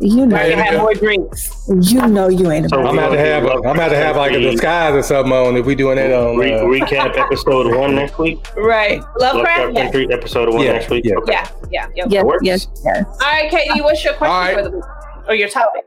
[0.00, 1.50] You know, Where we you have more drinks.
[1.68, 2.88] you know, you ain't So about.
[2.90, 5.64] I'm about to have I'm about to have like a disguise or something on if
[5.66, 6.36] we doing that on.
[6.36, 8.38] Re- Uh, recap episode one next week.
[8.56, 9.00] Right.
[9.18, 9.74] Lovecraft?
[9.74, 10.14] Lovecraft Yeah.
[10.16, 11.04] Episode one Yeah, next week.
[11.04, 11.14] yeah.
[11.16, 11.32] Okay.
[11.32, 12.04] Yeah, yeah, yeah.
[12.08, 12.44] Yes, works.
[12.44, 13.04] yes, yes.
[13.06, 14.54] All right, Katie, what's your question All right.
[14.56, 14.84] for the week?
[15.28, 15.84] Or your topic?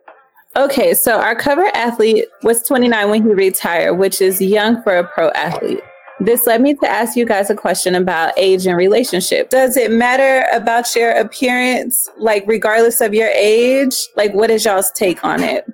[0.55, 5.03] Okay, so our cover athlete was 29 when he retired, which is young for a
[5.07, 5.80] pro athlete.
[6.22, 9.50] This led me to ask you guys a question about age and relationship.
[9.50, 13.96] Does it matter about your appearance, like regardless of your age?
[14.18, 15.66] Like, what is y'all's take on it?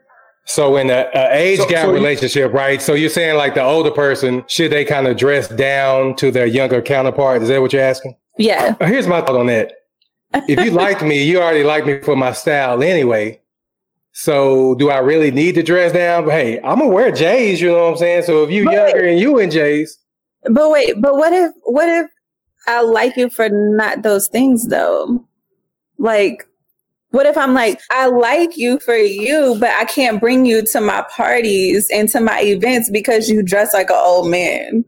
[0.48, 2.80] so in a, a age So- gap so you- relationship, right?
[2.80, 6.46] So you're saying like the older person should they kind of dress down to their
[6.46, 7.41] younger counterpart?
[7.41, 8.16] Is that what you're asking?
[8.38, 9.72] Yeah, Uh, Here's my thought on that.
[10.48, 13.41] If you liked me, you already like me for my style anyway.
[14.12, 16.26] So do I really need to dress down?
[16.26, 18.24] But hey, I'm gonna wear J's, you know what I'm saying?
[18.24, 19.98] So if you But younger and you in J's,
[20.52, 22.08] but wait, but what if what if
[22.68, 25.26] I like you for not those things though?
[25.98, 26.48] Like,
[27.12, 30.82] what if I'm like, I like you for you, but I can't bring you to
[30.82, 34.86] my parties and to my events because you dress like an old man?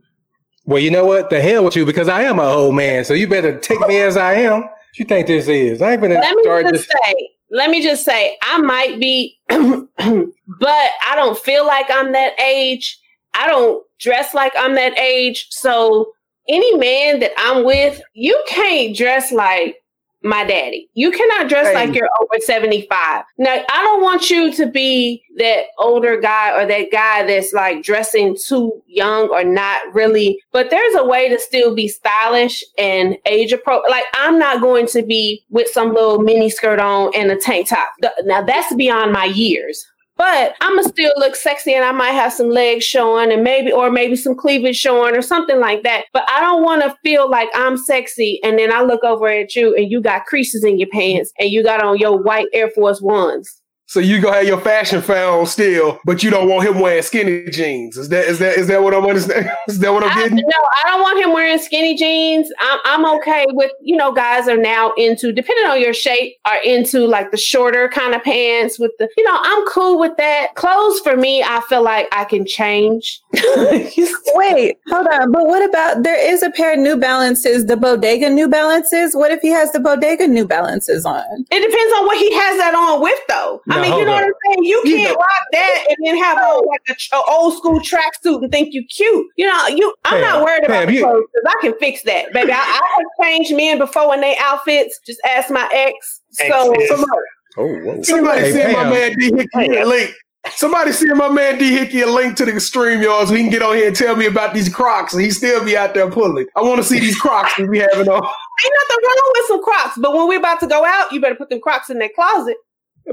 [0.68, 1.30] well, you know what?
[1.30, 3.06] The hell with you because I am an old man.
[3.06, 4.64] So you better take me as I am.
[4.64, 5.82] What you think this is?
[5.82, 6.88] I ain't gonna Let me just this.
[6.88, 9.58] say, let me just say, I might be, but
[9.98, 13.00] I don't feel like I'm that age.
[13.38, 15.48] I don't dress like I'm that age.
[15.50, 16.12] So
[16.48, 19.78] any man that I'm with, you can't dress like
[20.24, 20.90] my daddy.
[20.94, 21.74] You cannot dress Hey.
[21.76, 23.24] like you're over 75.
[23.38, 27.84] Now, I don't want you to be that older guy or that guy that's like
[27.84, 33.16] dressing too young or not really, but there's a way to still be stylish and
[33.26, 33.92] age appropriate.
[33.92, 37.70] Like, I'm not going to be with some little mini skirt on and a tank
[37.70, 37.90] top.
[38.24, 39.86] Now, that's beyond my years.
[40.18, 43.72] But I'm gonna still look sexy and I might have some legs showing and maybe,
[43.72, 46.06] or maybe some cleavage showing or something like that.
[46.12, 49.76] But I don't wanna feel like I'm sexy and then I look over at you
[49.76, 53.00] and you got creases in your pants and you got on your white Air Force
[53.00, 53.62] Ones.
[53.90, 57.46] So you gonna have your fashion found still, but you don't want him wearing skinny
[57.50, 57.96] jeans.
[57.96, 59.50] Is that is that is that what I'm understanding?
[59.68, 60.38] Is that what I'm I, getting?
[60.38, 62.50] no, I don't want him wearing skinny jeans.
[62.60, 66.62] I'm, I'm okay with, you know, guys are now into, depending on your shape, are
[66.64, 70.56] into like the shorter kind of pants with the, you know, I'm cool with that.
[70.56, 73.22] Clothes for me, I feel like I can change.
[74.36, 75.32] Wait, hold on.
[75.32, 79.16] But what about there is a pair of New Balances, the Bodega New Balances?
[79.16, 81.24] What if he has the Bodega New Balances on?
[81.52, 83.62] It depends on what he has that on with, though.
[83.70, 84.22] I mean, you know up.
[84.22, 84.64] what I'm saying?
[84.64, 87.80] You You can't know- rock that and then have on like a, a old school
[87.80, 89.28] tracksuit and think you cute.
[89.38, 89.94] You know, you.
[90.06, 92.52] I'm Pam, not worried about Pam, the you- clothes because I can fix that, baby.
[92.52, 95.00] I, I have changed men before in their outfits.
[95.06, 96.22] Just ask my ex.
[96.32, 97.22] So Ex is- Somebody,
[97.60, 98.04] Oh, whoa.
[98.04, 98.90] somebody Hey, send my Pam.
[98.94, 100.12] man D Hickey a link.
[100.56, 103.52] Somebody send my man D Hickey a link to the stream, y'all, so he can
[103.52, 106.10] get on here and tell me about these Crocs, and he still be out there
[106.10, 106.48] pulling.
[106.56, 108.24] I want to see these Crocs that we having on.
[108.66, 111.36] ain't nothing wrong with some Crocs, but when we're about to go out, you better
[111.36, 112.58] put them Crocs in that closet.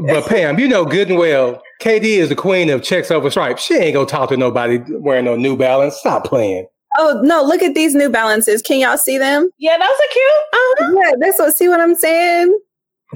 [0.06, 3.62] But Pam, you know good and well, KD is the queen of checks over stripes.
[3.62, 5.96] She ain't gonna talk to nobody wearing no New Balance.
[5.96, 6.66] Stop playing.
[6.98, 8.60] Oh no, look at these New Balances.
[8.60, 9.50] Can y'all see them?
[9.58, 10.24] Yeah, those are cute.
[10.52, 11.00] Uh-huh.
[11.00, 12.58] Yeah, that's what see what I'm saying?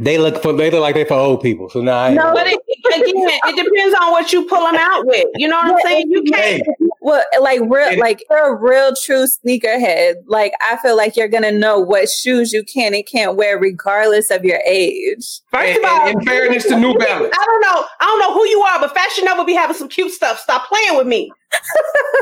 [0.01, 1.69] They look for they look like they for old people.
[1.71, 2.61] So now I ain't No, But it,
[2.95, 3.03] again,
[3.45, 5.27] it depends on what you pull them out with.
[5.37, 6.11] You know what I'm saying?
[6.11, 6.63] You can't.
[7.01, 10.15] Well, like real, And- like you're a real true sneakerhead.
[10.27, 14.31] Like I feel like you're gonna know what shoes you can and can't wear, regardless
[14.31, 15.41] of your age.
[15.51, 17.35] First And- of all, in fairness to New Balance.
[17.39, 17.85] I don't know.
[18.01, 20.39] I don't know who you are, but Fashion Nova be having some cute stuff.
[20.41, 21.31] Stop playing with me.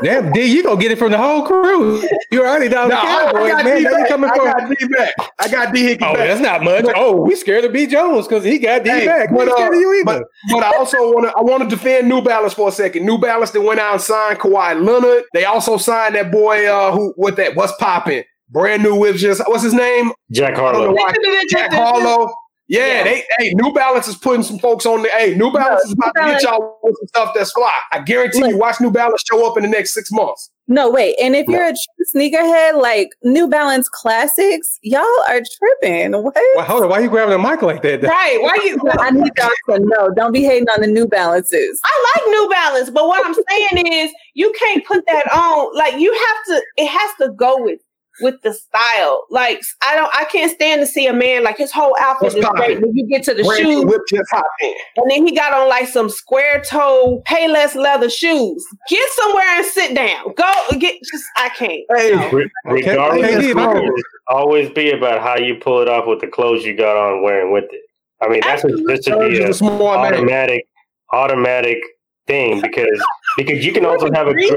[0.03, 2.03] Damn, D, you gonna get it from the whole crew.
[2.31, 3.77] You already down the No, I, I got man.
[3.79, 4.09] D Now you back.
[4.09, 5.15] coming I for got D back.
[5.39, 6.27] I got D Hickey Oh, back.
[6.29, 6.85] that's not much.
[6.95, 9.31] Oh, we scared of B Jones because he got D Hey, back.
[9.35, 10.05] But, uh, scared of you either.
[10.05, 13.07] But, but I also want to I want to defend New Balance for a second.
[13.07, 15.25] New Balance that went out and signed Kawhi Leonard.
[15.33, 19.41] They also signed that boy uh who what that what's popping brand new with just
[19.49, 21.45] what's his name Jack I don't know Harlow.
[21.49, 22.33] Jack Harlow.
[22.69, 23.05] Yeah, Yeah.
[23.05, 26.13] they hey New Balance is putting some folks on the hey New Balance is about
[26.17, 27.71] to get y'all with some stuff that's fly.
[27.93, 30.51] I guarantee you, watch New Balance show up in the next six months.
[30.69, 31.15] No, wait.
[31.23, 31.75] And if you're a
[32.13, 36.11] sneakerhead, like New Balance Classics, y'all are tripping.
[36.11, 36.35] What?
[36.55, 38.03] Why, hold on, why you grabbing the mic like that?
[38.03, 38.39] Right.
[38.41, 40.11] Why you I need y'all to know.
[40.17, 41.81] Don't be hating on the New Balances.
[41.85, 45.77] I like New Balance, but what I'm saying is you can't put that on.
[45.77, 47.79] Like you have to, it has to go with
[48.21, 49.25] with the style.
[49.31, 52.35] Like I don't, I can't stand to see a man like his whole outfit What's
[52.37, 52.61] is poppin'?
[52.65, 52.81] great.
[52.81, 54.75] When you get to the Brand shoes, whip just hot in.
[54.97, 58.65] and then he got on like some square toe, payless leather shoes.
[58.89, 60.33] Get somewhere and sit down.
[60.37, 60.95] Go get.
[61.11, 61.83] Just I can't.
[61.95, 63.65] Hey, Re- Regardless, Okay, it's okay.
[63.65, 67.23] always- always be about how you pull it off with the clothes you got on
[67.23, 67.81] wearing with it.
[68.21, 70.15] I mean, that's a, this should be a a smart man.
[70.15, 70.67] automatic
[71.13, 71.79] automatic
[72.27, 73.01] thing because
[73.37, 74.49] because you can also have a Three?
[74.51, 74.57] gr-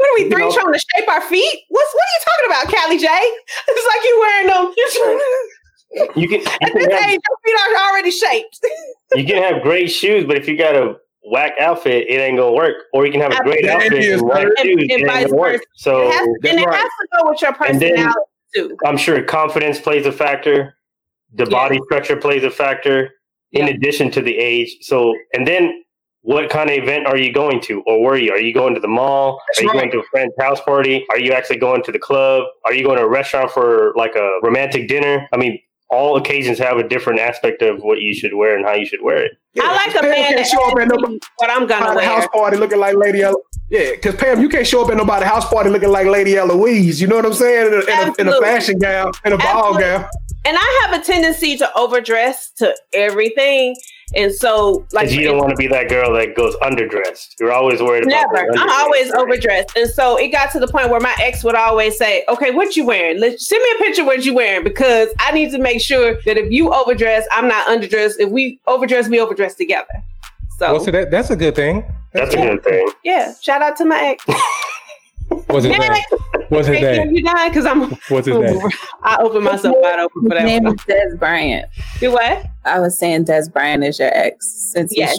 [0.00, 1.60] What are we You three know- trying to shape our feet?
[1.68, 3.06] What's what are you talking about, Callie J?
[3.68, 4.72] It's like you wearing them.
[6.16, 8.60] you can At you can this have, age, your feet are already shaped.
[9.14, 10.96] you can have great shoes, but if you got a
[11.30, 12.76] whack outfit, it ain't gonna work.
[12.94, 14.58] Or you can have a great That outfit and whack right.
[14.62, 15.52] shoes, And- it and ain't vice gonna work.
[15.52, 15.64] versa.
[15.74, 16.74] So it has, and it right.
[16.76, 18.20] has to go with your And then- personality
[18.56, 18.76] too.
[18.86, 20.74] I'm sure confidence plays a factor.
[21.34, 21.50] The Yeah.
[21.50, 23.10] body structure plays a factor
[23.52, 23.74] in Yeah.
[23.74, 24.78] addition to the age.
[24.80, 25.84] So, and then
[26.22, 28.32] what kind of event are you going to or were you?
[28.32, 29.40] Are you going to the mall?
[29.48, 29.78] That's are you right.
[29.78, 31.06] going to a friend's house party?
[31.10, 32.44] Are you actually going to the club?
[32.64, 35.26] Are you going to a restaurant for like a romantic dinner?
[35.32, 35.58] I mean,
[35.90, 39.02] all occasions have a different aspect of what you should wear and how you should
[39.02, 39.32] wear it.
[39.60, 41.90] I like a Pam man can't that show up at asks nobody what I'm gonna
[41.90, 44.90] at a house party looking like Lady Elo- Yeah, because Pam, you can't show up
[44.90, 47.00] at nobody's house party looking like Lady Eloise.
[47.00, 47.66] You know what I'm saying?
[47.66, 50.08] In a, in a, in a fashion gown, in a ball gown.
[50.44, 53.74] And I have a tendency to overdress to everything.
[54.14, 57.34] And so like you don't want to be that girl that goes underdressed.
[57.38, 58.38] You're always worried about Never.
[58.38, 58.70] I'm underdress.
[58.72, 59.76] always overdressed.
[59.76, 62.76] And so it got to the point where my ex would always say, Okay, what
[62.76, 63.20] you wearing?
[63.20, 66.36] Let's send me a picture what you wearing because I need to make sure that
[66.36, 68.14] if you overdress, I'm not underdressed.
[68.18, 69.86] If we overdress, we overdress together.
[70.58, 71.84] So Well, so that, that's a good thing.
[72.12, 72.90] That's a good thing.
[73.04, 74.24] yeah, shout out to my ex.
[75.46, 75.78] What's his Yeah.
[75.88, 76.02] name?
[76.48, 77.14] What's his Thank you, name?
[77.14, 77.48] you done?
[77.48, 78.70] Because I'm What's his name?
[79.02, 80.74] I opened myself wide open for His that name one.
[80.74, 81.66] is Dez Bryant.
[82.00, 82.44] Do what?
[82.64, 85.16] I was saying Dez Bryant is your ex since Yes.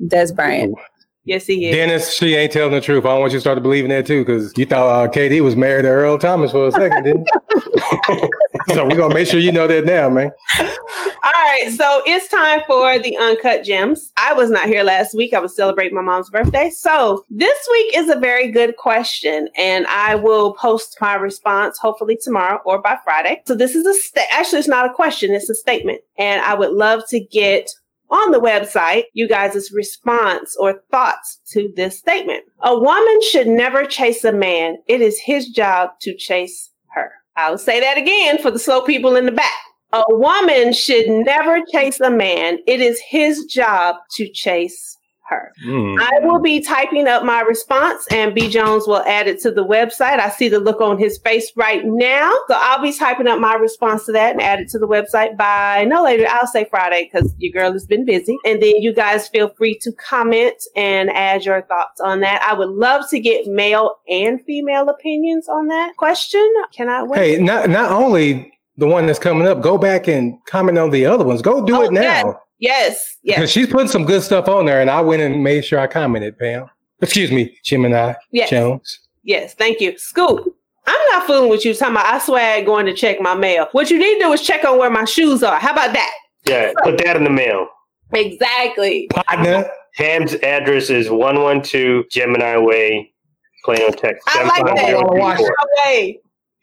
[0.00, 0.74] you Dez Bryant.
[1.24, 1.76] Yes, he is.
[1.76, 3.04] Dennis, she ain't telling the truth.
[3.04, 5.54] I don't want you to start believing that too, because you thought uh, KD was
[5.54, 8.28] married to Earl Thomas for a second, didn't you?
[8.74, 10.32] so we're gonna make sure you know that now, man.
[10.58, 14.10] All right, so it's time for the uncut gems.
[14.16, 15.32] I was not here last week.
[15.32, 16.70] I was celebrating my mom's birthday.
[16.70, 22.18] So this week is a very good question, and I will post my response hopefully
[22.20, 23.42] tomorrow or by Friday.
[23.46, 26.54] So this is a sta- actually it's not a question, it's a statement, and I
[26.54, 27.70] would love to get
[28.12, 32.44] on the website you guys' response or thoughts to this statement.
[32.62, 34.76] A woman should never chase a man.
[34.86, 37.10] It is his job to chase her.
[37.36, 39.50] I'll say that again for the slow people in the back.
[39.94, 42.58] A woman should never chase a man.
[42.66, 44.96] It is his job to chase
[45.28, 45.52] her.
[45.64, 45.94] Hmm.
[46.00, 49.64] I will be typing up my response and B Jones will add it to the
[49.64, 50.18] website.
[50.18, 52.30] I see the look on his face right now.
[52.48, 55.36] So I'll be typing up my response to that and add it to the website
[55.36, 56.26] by no later.
[56.28, 58.36] I'll say Friday because your girl has been busy.
[58.44, 62.42] And then you guys feel free to comment and add your thoughts on that.
[62.42, 66.46] I would love to get male and female opinions on that question.
[66.74, 67.18] Can I wait?
[67.36, 71.06] Hey, not not only the one that's coming up, go back and comment on the
[71.06, 71.42] other ones.
[71.42, 72.00] Go do Oh, it now.
[72.02, 72.34] yes.
[72.62, 73.38] Yes, yes.
[73.38, 75.88] Because she's putting some good stuff on there, and I went and made sure I
[75.88, 76.70] commented, Pam.
[77.00, 78.50] Excuse me, Gemini Yes.
[78.50, 79.00] Jones.
[79.24, 79.98] Yes, thank you.
[79.98, 80.56] Scoop,
[80.86, 83.66] I'm not fooling with you talking about I swag going to check my mail.
[83.72, 85.58] What you need to do is check on where my shoes are.
[85.58, 86.14] How about that?
[86.46, 87.66] Yeah, put that in the mail.
[88.12, 89.08] Exactly.
[89.10, 89.68] Partner.
[89.96, 93.12] Pam's address is 112 Gemini Way,
[93.64, 94.22] Plano, Texas.
[94.28, 96.14] I like that.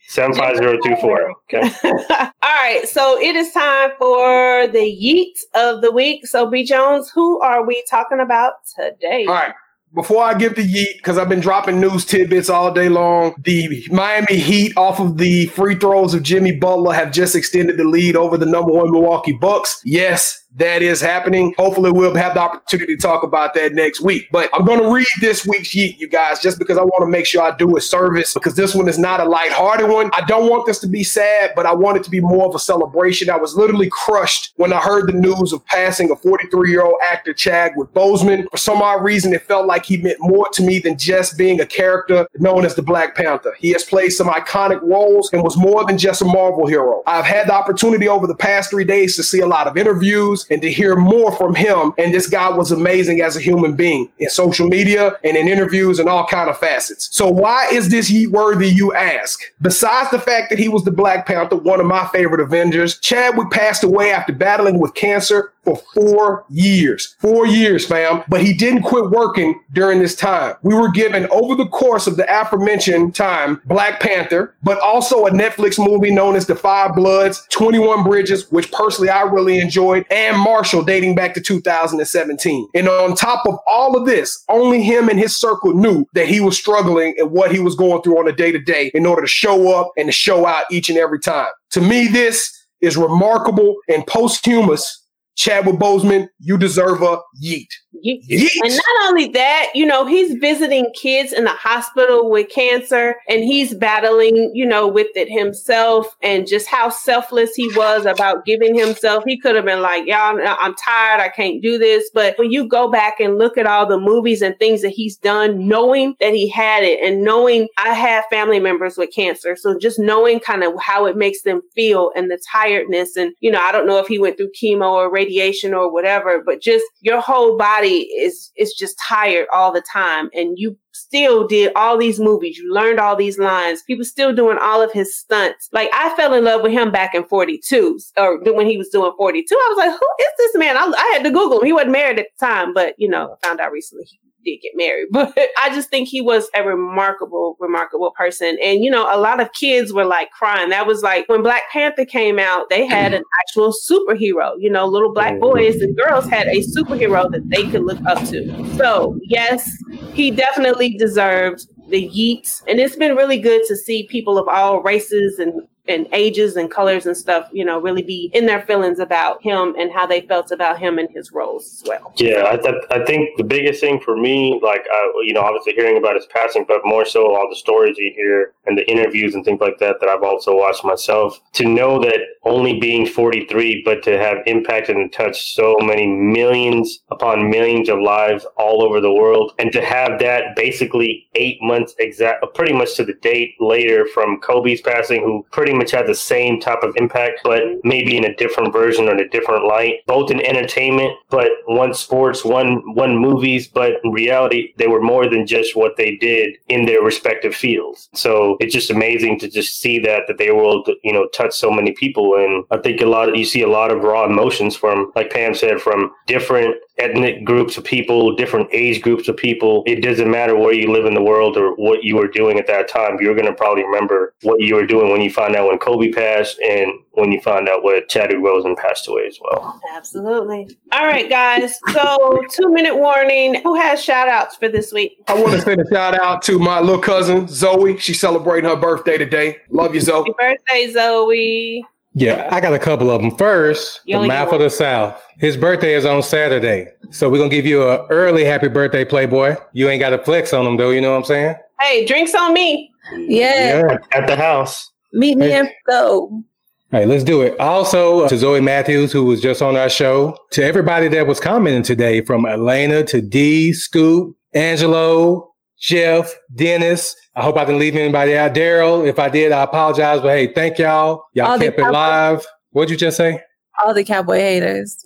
[0.09, 1.31] 75024.
[1.45, 1.69] Okay.
[1.69, 1.99] 75024.
[2.09, 2.29] Okay.
[2.41, 6.25] All right, so it is time for the yeet of the week.
[6.27, 6.63] So, B.
[6.63, 9.25] Jones, who are we talking about today?
[9.27, 9.53] All right.
[9.93, 13.87] Before I give the yeet, because I've been dropping news tidbits all day long, the
[13.89, 18.15] Miami Heat, off of the free throws of Jimmy Butler, have just extended the lead
[18.15, 19.81] over the number one Milwaukee Bucks.
[19.83, 21.53] Yes, that is happening.
[21.57, 24.27] Hopefully, we'll have the opportunity to talk about that next week.
[24.31, 27.07] But I'm going to read this week's Yeet, you guys, just because I want to
[27.07, 30.11] make sure I do a service because this one is not a lighthearted one.
[30.13, 32.55] I don't want this to be sad, but I want it to be more of
[32.55, 33.29] a celebration.
[33.29, 36.99] I was literally crushed when I heard the news of passing a 43 year old
[37.03, 38.49] actor Chadwick Boseman.
[38.51, 41.61] For some odd reason, it felt like he meant more to me than just being
[41.61, 43.55] a character known as the Black Panther.
[43.57, 47.01] He has played some iconic roles and was more than just a Marvel hero.
[47.07, 50.45] I've had the opportunity over the past three days to see a lot of interviews
[50.49, 51.93] and to hear more from him.
[51.97, 55.99] And this guy was amazing as a human being in social media and in interviews
[55.99, 57.09] and all kind of facets.
[57.11, 59.39] So why is this heat worthy, you ask?
[59.61, 63.51] Besides the fact that he was the Black Panther, one of my favorite Avengers, Chadwick
[63.51, 67.15] passed away after battling with cancer for four years.
[67.19, 68.23] Four years, fam.
[68.27, 70.55] But he didn't quit working during this time.
[70.63, 75.31] We were given over the course of the aforementioned time Black Panther, but also a
[75.31, 80.28] Netflix movie known as The Five Bloods, 21 Bridges, which personally I really enjoyed, and
[80.37, 82.67] Marshall dating back to 2017.
[82.75, 86.39] And on top of all of this, only him and his circle knew that he
[86.39, 89.21] was struggling and what he was going through on a day to day in order
[89.21, 91.51] to show up and to show out each and every time.
[91.71, 92.51] To me, this
[92.81, 94.99] is remarkable and posthumous
[95.39, 97.69] Chadwick Boseman, you deserve a yeet.
[97.91, 103.43] And not only that, you know, he's visiting kids in the hospital with cancer and
[103.43, 108.77] he's battling, you know, with it himself and just how selfless he was about giving
[108.77, 109.23] himself.
[109.25, 111.19] He could have been like, y'all, I'm tired.
[111.19, 112.09] I can't do this.
[112.13, 115.17] But when you go back and look at all the movies and things that he's
[115.17, 119.55] done, knowing that he had it and knowing I have family members with cancer.
[119.55, 123.17] So just knowing kind of how it makes them feel and the tiredness.
[123.17, 126.41] And, you know, I don't know if he went through chemo or radiation or whatever,
[126.45, 131.47] but just your whole body is is just tired all the time and you still
[131.47, 135.17] did all these movies you learned all these lines was still doing all of his
[135.17, 135.69] stunts.
[135.71, 139.11] Like i fell in love with him back in 42 or when he was doing
[139.17, 140.77] 42 i was like who is this man?
[140.77, 143.35] I, I had to google him he wasn't married at the time but you know
[143.41, 146.63] i found out recently he did get married, but I just think he was a
[146.63, 148.57] remarkable, remarkable person.
[148.63, 150.69] And, you know, a lot of kids were like crying.
[150.69, 154.53] That was like when Black Panther came out, they had an actual superhero.
[154.57, 155.41] You know, little black mm-hmm.
[155.41, 158.77] boys and girls had a superhero that they could look up to.
[158.77, 159.69] So, yes,
[160.13, 162.61] he definitely deserved the yeets.
[162.67, 166.69] And it's been really good to see people of all races and and ages and
[166.71, 170.21] colors and stuff, you know, really be in their feelings about him and how they
[170.21, 172.13] felt about him and his roles as well.
[172.17, 175.73] Yeah, I, th- I think the biggest thing for me, like, uh, you know, obviously
[175.73, 179.35] hearing about his passing, but more so all the stories you hear and the interviews
[179.35, 183.81] and things like that that I've also watched myself, to know that only being 43,
[183.83, 189.01] but to have impacted and touched so many millions upon millions of lives all over
[189.01, 193.55] the world, and to have that basically eight months exact, pretty much to the date
[193.59, 198.17] later from Kobe's passing, who pretty much had the same type of impact, but maybe
[198.17, 202.45] in a different version or in a different light, both in entertainment, but one sports,
[202.45, 206.85] one one movies, but in reality, they were more than just what they did in
[206.85, 208.09] their respective fields.
[208.13, 211.71] So it's just amazing to just see that that they will you know, touch so
[211.71, 212.35] many people.
[212.35, 215.31] And I think a lot of, you see a lot of raw emotions from, like
[215.31, 219.83] Pam said, from different ethnic groups of people, different age groups of people.
[219.85, 222.67] It doesn't matter where you live in the world or what you were doing at
[222.67, 223.17] that time.
[223.19, 226.11] You're going to probably remember what you were doing when you find out when Kobe
[226.11, 229.79] passed and when you find out what Chadwick Boseman passed away as well.
[229.93, 230.69] Absolutely.
[230.91, 231.79] All right, guys.
[231.91, 233.61] So, two minute warning.
[233.61, 235.17] Who has shout outs for this week?
[235.27, 237.97] I want to send a shout out to my little cousin, Zoe.
[237.97, 239.57] She's celebrating her birthday today.
[239.69, 240.19] Love you, Zoe.
[240.19, 241.85] Happy birthday, Zoe.
[242.19, 243.31] Yeah, I got a couple of them.
[243.37, 245.21] First, You the only get map of the South.
[245.37, 246.87] His birthday is on Saturday.
[247.11, 249.55] So we're going to give you a early happy birthday, Playboy.
[249.73, 250.89] You ain't got to flex on him, though.
[250.89, 251.55] You know what I'm saying?
[251.79, 252.91] Hey, drinks on me.
[253.17, 254.91] Yeah, At the house.
[255.13, 255.59] meet me Hey.
[255.59, 256.43] in go.
[256.91, 257.59] All right, let's do it.
[257.59, 261.83] Also, to Zoe Matthews, who was just on our show, to everybody that was commenting
[261.83, 265.48] today, from Elena to D, Scoop, Angelo,
[265.79, 267.15] Jeff, Dennis.
[267.35, 268.53] I hope I didn't leave anybody out.
[268.53, 270.21] Daryl, if I did, I apologize.
[270.21, 271.23] But hey, thank y'all.
[271.33, 272.45] Y'all All kept it live.
[272.71, 273.41] What'd you just say?
[273.83, 274.97] All the cowboy haters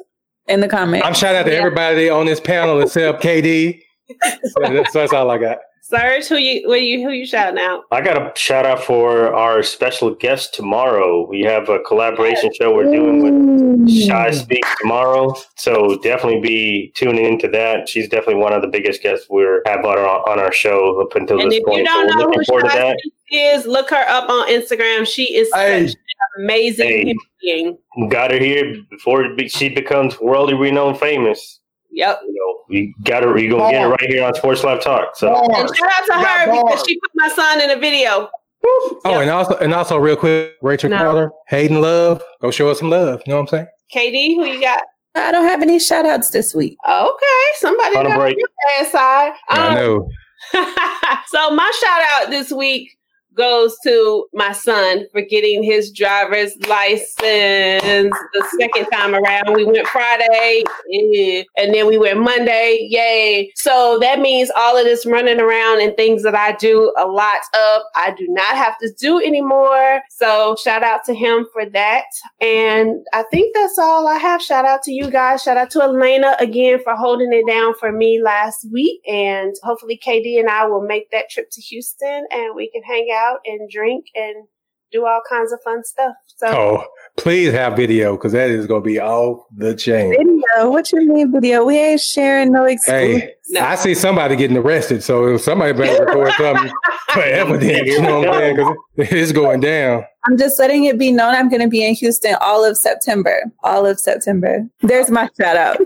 [0.47, 1.05] in the comments.
[1.05, 1.59] I'm shouting out to Yeah.
[1.59, 3.79] everybody on this panel except KD.
[4.21, 5.57] So that's, that's all I got.
[5.85, 7.83] Serge, who you what you who you shouting out?
[7.91, 11.27] I got a shout out for our special guest tomorrow.
[11.27, 15.35] We have a collaboration show we're doing with Shy Speak tomorrow.
[15.57, 17.89] So definitely be tuning into that.
[17.89, 21.15] She's definitely one of the biggest guests we're have on our, on our show up
[21.17, 21.79] until And this if point.
[21.79, 22.97] you don't we're know looking who forward Shy that.
[22.99, 25.05] Speak is, look her up on Instagram.
[25.05, 25.87] She is Hey.
[25.87, 25.97] such
[26.37, 26.97] an amazing Hey.
[26.99, 27.77] human being.
[28.09, 31.59] Got her here before she becomes worldly renowned famous.
[31.93, 32.19] Yep.
[32.27, 33.37] You know, we got her.
[33.37, 35.15] You're gonna get it right here on Sports Life Talk.
[35.15, 36.83] So And shout out to her because bars.
[36.87, 38.29] she put my son in a video.
[38.65, 39.21] Oh, Yeah.
[39.21, 40.97] and also, and also, real quick, Rachel No.
[40.97, 43.21] Carter, Hayden Love, go show us some love.
[43.25, 43.67] You know what I'm saying?
[43.93, 44.81] KD, who you got?
[45.15, 46.77] I don't have any shout outs this week.
[46.87, 48.37] Okay, somebody On a got break.
[48.37, 49.33] your bad side.
[49.49, 50.09] I Um, know.
[51.27, 52.89] so my shout out this week
[53.35, 59.53] goes to my son for getting his driver's license the second time around.
[59.53, 62.87] We went Friday yeah, and then we went Monday.
[62.89, 63.51] Yay.
[63.55, 67.39] So that means all of this running around and things that I do a lot
[67.53, 70.01] of, I do not have to do anymore.
[70.09, 72.05] So shout out to him for that.
[72.41, 74.41] And I think that's all I have.
[74.41, 75.43] Shout out to you guys.
[75.43, 79.01] Shout out to Elena again for holding it down for me last week.
[79.07, 83.07] And hopefully KD and I will make that trip to Houston and we can hang
[83.13, 84.47] out and drink and
[84.91, 86.13] do all kinds of fun stuff.
[86.37, 86.83] So Oh,
[87.17, 90.11] please have video because that is going to be all the chain.
[90.11, 90.69] Video?
[90.69, 91.65] What you mean video?
[91.65, 93.21] We ain't sharing no exclusive.
[93.21, 93.61] Hey, No.
[93.61, 96.71] I see somebody getting arrested, so somebody better record something
[97.09, 97.87] for evidence.
[97.89, 98.55] You know what I'm saying?
[98.57, 100.05] 'Cause it's going down.
[100.25, 103.43] I'm just letting it be known I'm going to be in Houston all of September.
[103.63, 104.63] All of September.
[104.81, 105.77] There's my shout out.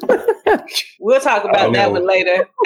[1.00, 1.92] we'll talk about that no.
[1.92, 2.46] one later.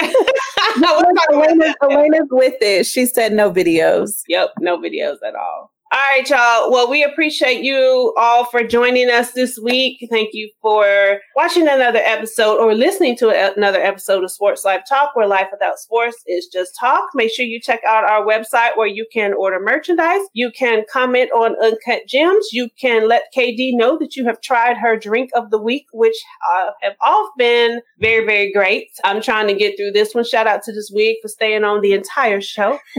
[1.32, 1.74] Elena's.
[1.82, 2.86] Elena's with it.
[2.86, 4.22] She said no videos.
[4.28, 5.72] Yep, no videos at all.
[5.94, 6.72] All right, y'all.
[6.72, 10.06] Well, we appreciate you all for joining us this week.
[10.10, 13.28] Thank you for watching another episode or listening to
[13.58, 17.10] another episode of Sports Life Talk, where life without sports is just talk.
[17.14, 20.22] Make sure you check out our website where you can order merchandise.
[20.32, 22.48] You can comment on Uncut Gems.
[22.52, 26.16] You can let KD know that you have tried her drink of the week, which
[26.54, 28.88] uh, have all been very, very great.
[29.04, 30.24] I'm trying to get through this one.
[30.24, 32.78] Shout out to this week for staying on the entire show.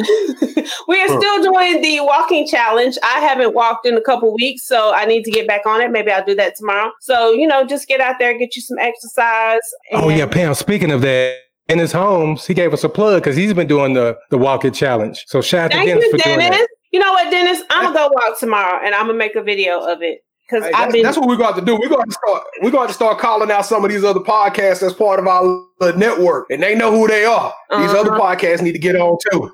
[0.88, 2.83] we are still doing the walking challenge.
[3.04, 5.92] I haven't walked in a couple weeks, so I need to get back on it.
[5.92, 6.92] Maybe I'll do that tomorrow.
[7.02, 9.62] So, you know, just get out there, get you some exercise.
[9.92, 10.54] Oh, yeah, Pam.
[10.54, 14.18] Speaking of that, Dennis Holmes, he gave us a plug because he's been doing the,
[14.30, 15.24] the walk it challenge.
[15.28, 16.58] So shout out to Dennis you, for doing Dennis.
[16.60, 16.68] that.
[16.92, 17.62] You know what, Dennis?
[17.72, 20.20] I'm gonna go walk tomorrow and I'm gonna make a video of it.
[20.48, 21.76] Because Hey, I've that's, been that's what we're going to do.
[21.80, 22.44] We're going to start.
[22.62, 25.64] We're going to start calling out some of these other podcasts as part of our
[25.96, 27.54] network, and they know who they are.
[27.72, 28.36] These other Uh-huh.
[28.36, 29.50] podcasts need to get on too.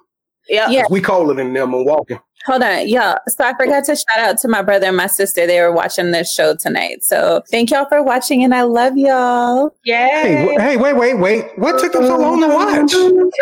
[0.50, 0.70] Yeah.
[0.70, 0.84] Yeah.
[0.90, 2.20] We calling in them and walking.
[2.46, 3.18] Hold on, y'all.
[3.28, 5.46] So I forgot to shout out to my brother and my sister.
[5.46, 7.04] They were watching this show tonight.
[7.04, 9.72] So thank y'all for watching and I love y'all.
[9.84, 10.56] Hey, Yay.
[10.56, 11.46] wh- hey, wait, wait, wait.
[11.58, 12.94] What took them so long to watch?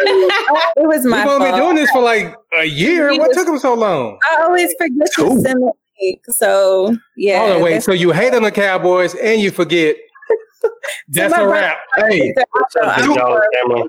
[0.77, 3.09] It was my We've only been doing this for like a year.
[3.11, 4.17] We What just- took them so long?
[4.31, 5.29] I always forget Two.
[5.29, 6.21] to send the link.
[6.29, 7.39] So yeah.
[7.39, 7.83] Hold on, wait.
[7.83, 9.95] So you hate on the Cowboys and you forget.
[11.09, 11.77] That's a wrap.
[11.95, 12.33] Hey,
[12.81, 13.83] I'm- Big dollar camera.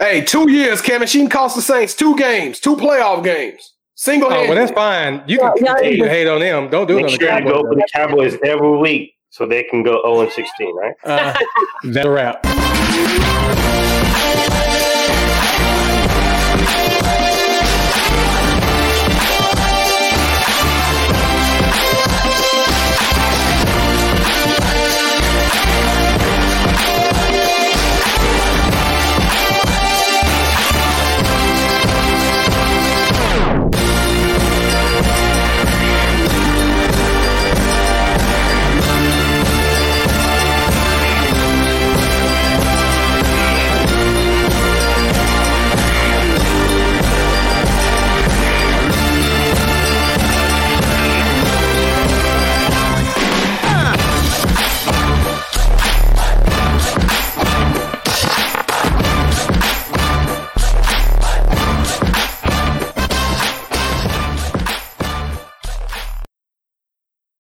[0.00, 1.06] hey, two years, Kevin.
[1.08, 5.22] She can cost the Saints two games, two playoff games, single Oh, well, that's fine.
[5.26, 6.04] You can Yeah, continue yeah.
[6.04, 6.70] to hate on them.
[6.70, 9.46] Don't do it Make on the sure you go for the Cowboys every week so
[9.46, 10.94] they can go 0 and 16, right?
[11.04, 11.34] Uh,
[11.84, 12.44] that's a wrap.